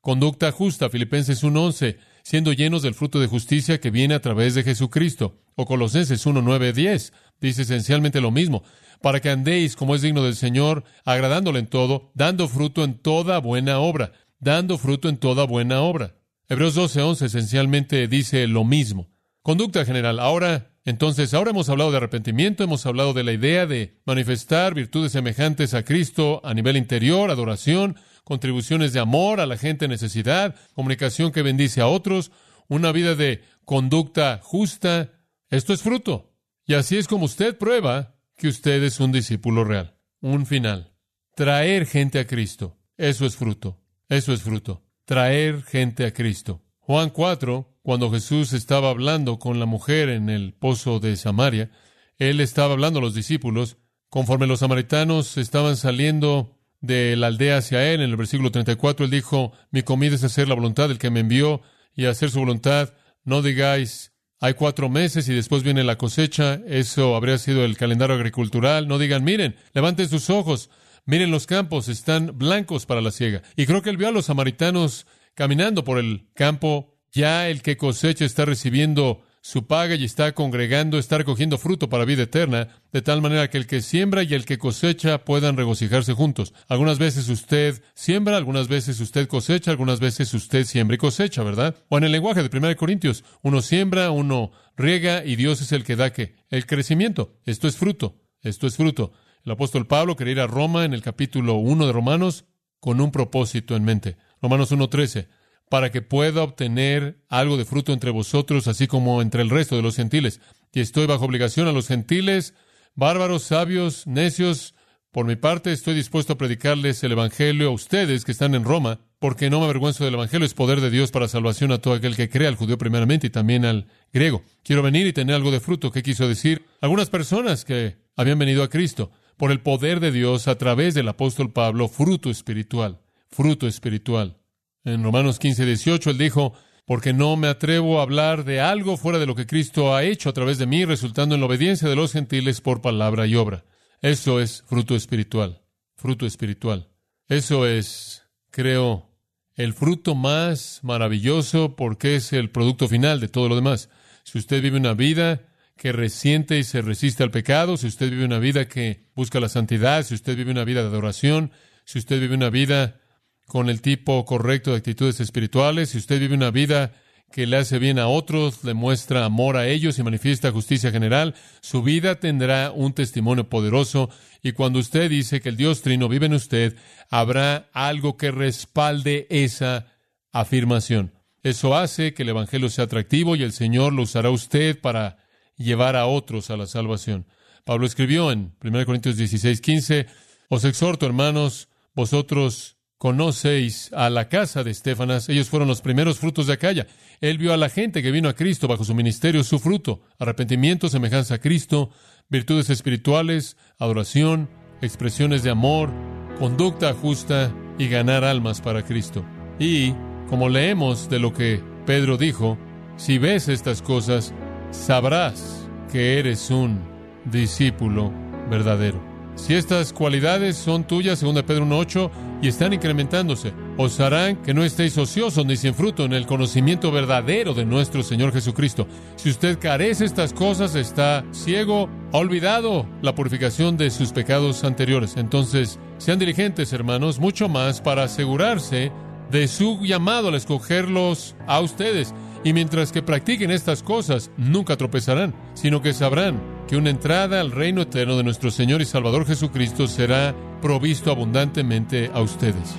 Conducta 0.00 0.52
justa, 0.52 0.90
Filipenses 0.90 1.42
1.11, 1.42 1.96
siendo 2.22 2.52
llenos 2.52 2.82
del 2.82 2.94
fruto 2.94 3.20
de 3.20 3.26
justicia 3.26 3.80
que 3.80 3.90
viene 3.90 4.14
a 4.14 4.20
través 4.20 4.54
de 4.54 4.62
Jesucristo. 4.62 5.40
O 5.56 5.66
Colosenses 5.66 6.26
1.9.10, 6.26 6.72
10, 6.72 7.12
dice 7.40 7.62
esencialmente 7.62 8.20
lo 8.20 8.30
mismo, 8.30 8.62
para 9.00 9.20
que 9.20 9.30
andéis 9.30 9.76
como 9.76 9.94
es 9.94 10.02
digno 10.02 10.22
del 10.22 10.36
Señor, 10.36 10.84
agradándole 11.04 11.58
en 11.58 11.66
todo, 11.66 12.10
dando 12.14 12.48
fruto 12.48 12.84
en 12.84 12.98
toda 12.98 13.38
buena 13.38 13.78
obra, 13.78 14.12
dando 14.38 14.78
fruto 14.78 15.08
en 15.08 15.16
toda 15.16 15.44
buena 15.44 15.80
obra. 15.80 16.14
Hebreos 16.48 16.76
12.11 16.76 17.24
esencialmente 17.24 18.06
dice 18.06 18.46
lo 18.46 18.64
mismo. 18.64 19.08
Conducta 19.42 19.84
general. 19.84 20.20
Ahora 20.20 20.73
entonces, 20.84 21.32
ahora 21.32 21.50
hemos 21.50 21.70
hablado 21.70 21.90
de 21.90 21.96
arrepentimiento, 21.96 22.62
hemos 22.62 22.84
hablado 22.84 23.14
de 23.14 23.24
la 23.24 23.32
idea 23.32 23.66
de 23.66 24.00
manifestar 24.04 24.74
virtudes 24.74 25.12
semejantes 25.12 25.72
a 25.72 25.82
Cristo 25.82 26.42
a 26.44 26.52
nivel 26.52 26.76
interior, 26.76 27.30
adoración, 27.30 27.96
contribuciones 28.22 28.92
de 28.92 29.00
amor 29.00 29.40
a 29.40 29.46
la 29.46 29.56
gente 29.56 29.86
en 29.86 29.92
necesidad, 29.92 30.54
comunicación 30.74 31.32
que 31.32 31.42
bendice 31.42 31.80
a 31.80 31.86
otros, 31.86 32.32
una 32.68 32.92
vida 32.92 33.14
de 33.14 33.42
conducta 33.64 34.40
justa. 34.42 35.12
Esto 35.48 35.72
es 35.72 35.82
fruto. 35.82 36.34
Y 36.66 36.74
así 36.74 36.98
es 36.98 37.08
como 37.08 37.24
usted 37.24 37.56
prueba 37.56 38.16
que 38.36 38.48
usted 38.48 38.82
es 38.82 39.00
un 39.00 39.12
discípulo 39.12 39.64
real. 39.64 39.96
Un 40.20 40.44
final. 40.44 40.92
Traer 41.34 41.86
gente 41.86 42.18
a 42.18 42.26
Cristo. 42.26 42.78
Eso 42.98 43.24
es 43.24 43.36
fruto. 43.36 43.80
Eso 44.08 44.34
es 44.34 44.42
fruto. 44.42 44.82
Traer 45.06 45.62
gente 45.62 46.04
a 46.04 46.12
Cristo. 46.12 46.63
Juan 46.86 47.08
4, 47.08 47.78
cuando 47.82 48.10
Jesús 48.10 48.52
estaba 48.52 48.90
hablando 48.90 49.38
con 49.38 49.58
la 49.58 49.64
mujer 49.64 50.10
en 50.10 50.28
el 50.28 50.52
pozo 50.52 51.00
de 51.00 51.16
Samaria, 51.16 51.70
él 52.18 52.40
estaba 52.40 52.74
hablando 52.74 52.98
a 52.98 53.02
los 53.02 53.14
discípulos, 53.14 53.78
conforme 54.10 54.46
los 54.46 54.60
samaritanos 54.60 55.38
estaban 55.38 55.78
saliendo 55.78 56.58
de 56.82 57.16
la 57.16 57.28
aldea 57.28 57.56
hacia 57.56 57.90
él, 57.90 58.02
en 58.02 58.10
el 58.10 58.16
versículo 58.16 58.50
34, 58.50 59.06
él 59.06 59.10
dijo, 59.10 59.52
mi 59.70 59.82
comida 59.82 60.14
es 60.14 60.24
hacer 60.24 60.46
la 60.46 60.54
voluntad 60.54 60.88
del 60.88 60.98
que 60.98 61.08
me 61.08 61.20
envió 61.20 61.62
y 61.96 62.04
hacer 62.04 62.30
su 62.30 62.40
voluntad. 62.40 62.92
No 63.24 63.40
digáis, 63.40 64.12
hay 64.38 64.52
cuatro 64.52 64.90
meses 64.90 65.26
y 65.30 65.32
después 65.32 65.62
viene 65.62 65.84
la 65.84 65.96
cosecha, 65.96 66.60
eso 66.66 67.16
habría 67.16 67.38
sido 67.38 67.64
el 67.64 67.78
calendario 67.78 68.14
agricultural. 68.14 68.88
No 68.88 68.98
digan, 68.98 69.24
miren, 69.24 69.56
levanten 69.72 70.06
sus 70.10 70.28
ojos, 70.28 70.68
miren 71.06 71.30
los 71.30 71.46
campos, 71.46 71.88
están 71.88 72.36
blancos 72.36 72.84
para 72.84 73.00
la 73.00 73.10
siega. 73.10 73.40
Y 73.56 73.64
creo 73.64 73.80
que 73.80 73.88
él 73.88 73.96
vio 73.96 74.08
a 74.08 74.12
los 74.12 74.26
samaritanos 74.26 75.06
caminando 75.34 75.84
por 75.84 75.98
el 75.98 76.28
campo, 76.34 76.94
ya 77.12 77.48
el 77.48 77.62
que 77.62 77.76
cosecha 77.76 78.24
está 78.24 78.44
recibiendo 78.44 79.22
su 79.44 79.66
paga 79.66 79.94
y 79.94 80.04
está 80.04 80.32
congregando, 80.32 80.98
está 80.98 81.18
recogiendo 81.18 81.58
fruto 81.58 81.90
para 81.90 82.06
vida 82.06 82.22
eterna, 82.22 82.68
de 82.92 83.02
tal 83.02 83.20
manera 83.20 83.50
que 83.50 83.58
el 83.58 83.66
que 83.66 83.82
siembra 83.82 84.22
y 84.22 84.32
el 84.32 84.46
que 84.46 84.56
cosecha 84.56 85.22
puedan 85.26 85.58
regocijarse 85.58 86.14
juntos. 86.14 86.54
Algunas 86.66 86.98
veces 86.98 87.28
usted 87.28 87.82
siembra, 87.94 88.38
algunas 88.38 88.68
veces 88.68 89.00
usted 89.00 89.28
cosecha, 89.28 89.70
algunas 89.70 90.00
veces 90.00 90.32
usted 90.32 90.64
siembra 90.64 90.94
y 90.94 90.98
cosecha, 90.98 91.42
¿verdad? 91.42 91.76
O 91.90 91.98
en 91.98 92.04
el 92.04 92.12
lenguaje 92.12 92.42
de 92.42 92.56
1 92.56 92.74
Corintios, 92.76 93.22
uno 93.42 93.60
siembra, 93.60 94.10
uno 94.10 94.50
riega 94.78 95.26
y 95.26 95.36
Dios 95.36 95.60
es 95.60 95.72
el 95.72 95.84
que 95.84 95.96
da 95.96 96.10
que 96.10 96.36
el 96.48 96.64
crecimiento. 96.64 97.38
Esto 97.44 97.68
es 97.68 97.76
fruto, 97.76 98.22
esto 98.40 98.66
es 98.66 98.76
fruto. 98.78 99.12
El 99.44 99.52
apóstol 99.52 99.86
Pablo 99.86 100.16
quería 100.16 100.32
ir 100.32 100.40
a 100.40 100.46
Roma 100.46 100.86
en 100.86 100.94
el 100.94 101.02
capítulo 101.02 101.56
1 101.56 101.86
de 101.86 101.92
Romanos 101.92 102.46
con 102.80 102.98
un 102.98 103.12
propósito 103.12 103.76
en 103.76 103.84
mente. 103.84 104.16
Romanos 104.44 104.72
1.13, 104.72 105.28
para 105.70 105.90
que 105.90 106.02
pueda 106.02 106.42
obtener 106.42 107.16
algo 107.30 107.56
de 107.56 107.64
fruto 107.64 107.94
entre 107.94 108.10
vosotros, 108.10 108.68
así 108.68 108.86
como 108.86 109.22
entre 109.22 109.40
el 109.40 109.48
resto 109.48 109.74
de 109.74 109.80
los 109.80 109.96
gentiles. 109.96 110.38
Y 110.70 110.80
estoy 110.80 111.06
bajo 111.06 111.24
obligación 111.24 111.66
a 111.66 111.72
los 111.72 111.88
gentiles, 111.88 112.52
bárbaros, 112.94 113.44
sabios, 113.44 114.06
necios. 114.06 114.74
Por 115.12 115.24
mi 115.24 115.36
parte, 115.36 115.72
estoy 115.72 115.94
dispuesto 115.94 116.34
a 116.34 116.36
predicarles 116.36 117.02
el 117.04 117.12
Evangelio 117.12 117.68
a 117.68 117.72
ustedes 117.72 118.26
que 118.26 118.32
están 118.32 118.54
en 118.54 118.64
Roma, 118.64 119.00
porque 119.18 119.48
no 119.48 119.60
me 119.60 119.64
avergüenzo 119.64 120.04
del 120.04 120.12
Evangelio, 120.12 120.44
es 120.44 120.52
poder 120.52 120.82
de 120.82 120.90
Dios 120.90 121.10
para 121.10 121.26
salvación 121.26 121.72
a 121.72 121.78
todo 121.78 121.94
aquel 121.94 122.14
que 122.14 122.28
crea, 122.28 122.48
al 122.48 122.56
judío 122.56 122.76
primeramente 122.76 123.28
y 123.28 123.30
también 123.30 123.64
al 123.64 123.86
griego. 124.12 124.42
Quiero 124.62 124.82
venir 124.82 125.06
y 125.06 125.14
tener 125.14 125.36
algo 125.36 125.52
de 125.52 125.60
fruto. 125.60 125.90
¿Qué 125.90 126.02
quiso 126.02 126.28
decir? 126.28 126.66
Algunas 126.82 127.08
personas 127.08 127.64
que 127.64 127.96
habían 128.14 128.38
venido 128.38 128.62
a 128.62 128.68
Cristo 128.68 129.10
por 129.38 129.50
el 129.52 129.60
poder 129.60 130.00
de 130.00 130.12
Dios 130.12 130.48
a 130.48 130.58
través 130.58 130.92
del 130.92 131.08
apóstol 131.08 131.50
Pablo, 131.50 131.88
fruto 131.88 132.28
espiritual 132.28 133.00
fruto 133.34 133.66
espiritual. 133.66 134.38
En 134.84 135.02
Romanos 135.02 135.38
15, 135.38 135.66
18, 135.66 136.10
él 136.10 136.18
dijo, 136.18 136.54
porque 136.86 137.12
no 137.12 137.36
me 137.36 137.48
atrevo 137.48 137.98
a 137.98 138.02
hablar 138.02 138.44
de 138.44 138.60
algo 138.60 138.96
fuera 138.96 139.18
de 139.18 139.26
lo 139.26 139.34
que 139.34 139.46
Cristo 139.46 139.94
ha 139.94 140.04
hecho 140.04 140.28
a 140.28 140.32
través 140.32 140.58
de 140.58 140.66
mí, 140.66 140.84
resultando 140.84 141.34
en 141.34 141.40
la 141.40 141.46
obediencia 141.46 141.88
de 141.88 141.96
los 141.96 142.12
gentiles 142.12 142.60
por 142.60 142.80
palabra 142.80 143.26
y 143.26 143.34
obra. 143.34 143.64
Eso 144.02 144.40
es 144.40 144.62
fruto 144.66 144.94
espiritual, 144.94 145.62
fruto 145.96 146.26
espiritual. 146.26 146.90
Eso 147.26 147.66
es, 147.66 148.22
creo, 148.50 149.10
el 149.54 149.72
fruto 149.72 150.14
más 150.14 150.80
maravilloso 150.82 151.74
porque 151.74 152.16
es 152.16 152.32
el 152.32 152.50
producto 152.50 152.86
final 152.88 153.20
de 153.20 153.28
todo 153.28 153.48
lo 153.48 153.56
demás. 153.56 153.88
Si 154.24 154.38
usted 154.38 154.62
vive 154.62 154.76
una 154.76 154.94
vida 154.94 155.48
que 155.76 155.92
resiente 155.92 156.58
y 156.58 156.64
se 156.64 156.82
resiste 156.82 157.22
al 157.22 157.30
pecado, 157.30 157.76
si 157.76 157.86
usted 157.86 158.10
vive 158.10 158.26
una 158.26 158.38
vida 158.38 158.68
que 158.68 159.06
busca 159.14 159.40
la 159.40 159.48
santidad, 159.48 160.04
si 160.04 160.14
usted 160.14 160.36
vive 160.36 160.50
una 160.50 160.64
vida 160.64 160.82
de 160.82 160.88
adoración, 160.88 161.50
si 161.84 161.98
usted 161.98 162.20
vive 162.20 162.34
una 162.34 162.50
vida 162.50 163.00
con 163.46 163.68
el 163.68 163.80
tipo 163.80 164.24
correcto 164.24 164.70
de 164.70 164.78
actitudes 164.78 165.20
espirituales, 165.20 165.90
si 165.90 165.98
usted 165.98 166.20
vive 166.20 166.34
una 166.34 166.50
vida 166.50 166.92
que 167.34 167.46
le 167.46 167.56
hace 167.56 167.80
bien 167.80 167.98
a 167.98 168.06
otros, 168.06 168.62
le 168.62 168.74
muestra 168.74 169.24
amor 169.24 169.56
a 169.56 169.66
ellos 169.66 169.98
y 169.98 170.04
manifiesta 170.04 170.52
justicia 170.52 170.92
general, 170.92 171.34
su 171.60 171.82
vida 171.82 172.20
tendrá 172.20 172.70
un 172.70 172.92
testimonio 172.92 173.48
poderoso 173.48 174.08
y 174.40 174.52
cuando 174.52 174.78
usted 174.78 175.10
dice 175.10 175.40
que 175.40 175.48
el 175.48 175.56
Dios 175.56 175.82
Trino 175.82 176.08
vive 176.08 176.26
en 176.26 176.34
usted, 176.34 176.76
habrá 177.10 177.68
algo 177.72 178.16
que 178.16 178.30
respalde 178.30 179.26
esa 179.30 179.86
afirmación. 180.30 181.12
Eso 181.42 181.76
hace 181.76 182.14
que 182.14 182.22
el 182.22 182.28
Evangelio 182.28 182.68
sea 182.68 182.84
atractivo 182.84 183.36
y 183.36 183.42
el 183.42 183.52
Señor 183.52 183.92
lo 183.92 184.02
usará 184.02 184.30
usted 184.30 184.80
para 184.80 185.18
llevar 185.56 185.96
a 185.96 186.06
otros 186.06 186.50
a 186.50 186.56
la 186.56 186.66
salvación. 186.66 187.26
Pablo 187.64 187.86
escribió 187.86 188.30
en 188.30 188.54
1 188.62 188.86
Corintios 188.86 189.16
16, 189.16 189.60
15, 189.60 190.06
Os 190.48 190.64
exhorto, 190.64 191.04
hermanos, 191.04 191.68
vosotros 191.94 192.73
conocéis 193.04 193.92
a 193.92 194.08
la 194.08 194.30
casa 194.30 194.64
de 194.64 194.70
Estefanas, 194.70 195.28
ellos 195.28 195.50
fueron 195.50 195.68
los 195.68 195.82
primeros 195.82 196.18
frutos 196.18 196.46
de 196.46 196.54
Acaya. 196.54 196.86
Él 197.20 197.36
vio 197.36 197.52
a 197.52 197.58
la 197.58 197.68
gente 197.68 198.02
que 198.02 198.10
vino 198.10 198.30
a 198.30 198.34
Cristo 198.34 198.66
bajo 198.66 198.82
su 198.82 198.94
ministerio, 198.94 199.44
su 199.44 199.58
fruto, 199.58 200.00
arrepentimiento, 200.18 200.88
semejanza 200.88 201.34
a 201.34 201.38
Cristo, 201.38 201.90
virtudes 202.30 202.70
espirituales, 202.70 203.58
adoración, 203.78 204.48
expresiones 204.80 205.42
de 205.42 205.50
amor, 205.50 205.90
conducta 206.38 206.94
justa 206.94 207.54
y 207.76 207.88
ganar 207.88 208.24
almas 208.24 208.62
para 208.62 208.86
Cristo. 208.86 209.22
Y, 209.58 209.92
como 210.30 210.48
leemos 210.48 211.10
de 211.10 211.18
lo 211.18 211.34
que 211.34 211.60
Pedro 211.84 212.16
dijo, 212.16 212.56
si 212.96 213.18
ves 213.18 213.50
estas 213.50 213.82
cosas, 213.82 214.32
sabrás 214.70 215.68
que 215.92 216.18
eres 216.18 216.50
un 216.50 216.80
discípulo 217.26 218.10
verdadero. 218.48 219.13
Si 219.36 219.54
estas 219.54 219.92
cualidades 219.92 220.56
son 220.56 220.84
tuyas, 220.84 221.18
según 221.18 221.34
Pedro 221.42 221.66
1.8, 221.66 222.10
y 222.40 222.48
están 222.48 222.72
incrementándose, 222.72 223.52
os 223.76 223.98
harán 224.00 224.36
que 224.36 224.54
no 224.54 224.62
estéis 224.64 224.96
ociosos 224.96 225.44
ni 225.44 225.56
sin 225.56 225.74
fruto 225.74 226.04
en 226.04 226.12
el 226.12 226.26
conocimiento 226.26 226.92
verdadero 226.92 227.52
de 227.52 227.64
nuestro 227.64 228.02
Señor 228.02 228.32
Jesucristo. 228.32 228.86
Si 229.16 229.30
usted 229.30 229.58
carece 229.58 230.04
estas 230.04 230.32
cosas, 230.32 230.76
está 230.76 231.24
ciego, 231.32 231.88
ha 232.12 232.18
olvidado 232.18 232.86
la 233.02 233.14
purificación 233.14 233.76
de 233.76 233.90
sus 233.90 234.12
pecados 234.12 234.62
anteriores. 234.62 235.16
Entonces, 235.16 235.78
sean 235.98 236.18
diligentes, 236.18 236.72
hermanos, 236.72 237.18
mucho 237.18 237.48
más 237.48 237.80
para 237.80 238.04
asegurarse 238.04 238.92
de 239.30 239.48
su 239.48 239.80
llamado 239.82 240.28
al 240.28 240.34
escogerlos 240.36 241.34
a 241.46 241.60
ustedes. 241.60 242.14
Y 242.44 242.52
mientras 242.52 242.92
que 242.92 243.02
practiquen 243.02 243.50
estas 243.50 243.82
cosas, 243.82 244.30
nunca 244.36 244.76
tropezarán, 244.76 245.34
sino 245.54 245.82
que 245.82 245.92
sabrán 245.92 246.53
que 246.68 246.76
una 246.76 246.90
entrada 246.90 247.40
al 247.40 247.50
reino 247.50 247.82
eterno 247.82 248.16
de 248.16 248.24
nuestro 248.24 248.50
Señor 248.50 248.80
y 248.80 248.84
Salvador 248.84 249.26
Jesucristo 249.26 249.86
será 249.86 250.34
provisto 250.62 251.10
abundantemente 251.10 252.10
a 252.12 252.20
ustedes. 252.20 252.74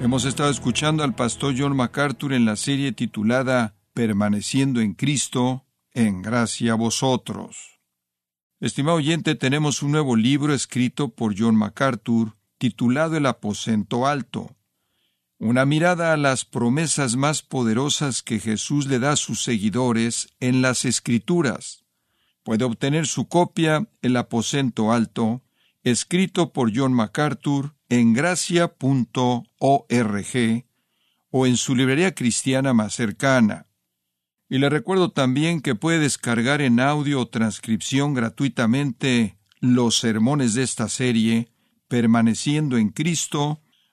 Hemos 0.00 0.24
estado 0.24 0.50
escuchando 0.50 1.04
al 1.04 1.14
pastor 1.14 1.54
John 1.56 1.74
MacArthur 1.74 2.34
en 2.34 2.44
la 2.44 2.56
serie 2.56 2.92
titulada 2.92 3.76
Permaneciendo 3.94 4.80
en 4.80 4.94
Cristo, 4.94 5.64
en 5.92 6.22
gracia 6.22 6.72
a 6.72 6.74
vosotros. 6.76 7.80
Estimado 8.60 8.98
oyente, 8.98 9.34
tenemos 9.34 9.82
un 9.82 9.92
nuevo 9.92 10.14
libro 10.14 10.54
escrito 10.54 11.08
por 11.08 11.34
John 11.38 11.56
MacArthur 11.56 12.36
titulado 12.58 13.16
El 13.16 13.26
aposento 13.26 14.06
alto, 14.06 14.54
una 15.48 15.66
mirada 15.66 16.12
a 16.12 16.16
las 16.16 16.44
promesas 16.44 17.16
más 17.16 17.42
poderosas 17.42 18.22
que 18.22 18.38
Jesús 18.38 18.86
le 18.86 19.00
da 19.00 19.12
a 19.12 19.16
sus 19.16 19.42
seguidores 19.42 20.28
en 20.38 20.62
las 20.62 20.84
Escrituras. 20.84 21.84
Puede 22.44 22.64
obtener 22.64 23.08
su 23.08 23.26
copia 23.26 23.88
El 24.02 24.16
aposento 24.16 24.92
alto, 24.92 25.42
escrito 25.82 26.52
por 26.52 26.70
John 26.72 26.92
MacArthur 26.92 27.74
en 27.88 28.12
gracia.org 28.12 28.76
o 31.30 31.46
en 31.46 31.56
su 31.56 31.74
librería 31.74 32.14
cristiana 32.14 32.72
más 32.72 32.94
cercana. 32.94 33.66
Y 34.48 34.58
le 34.58 34.68
recuerdo 34.68 35.10
también 35.10 35.60
que 35.60 35.74
puede 35.74 35.98
descargar 35.98 36.62
en 36.62 36.78
audio 36.78 37.18
o 37.20 37.26
transcripción 37.26 38.14
gratuitamente 38.14 39.38
los 39.58 39.98
sermones 39.98 40.54
de 40.54 40.62
esta 40.62 40.88
serie 40.88 41.48
permaneciendo 41.88 42.78
en 42.78 42.90
Cristo, 42.90 43.61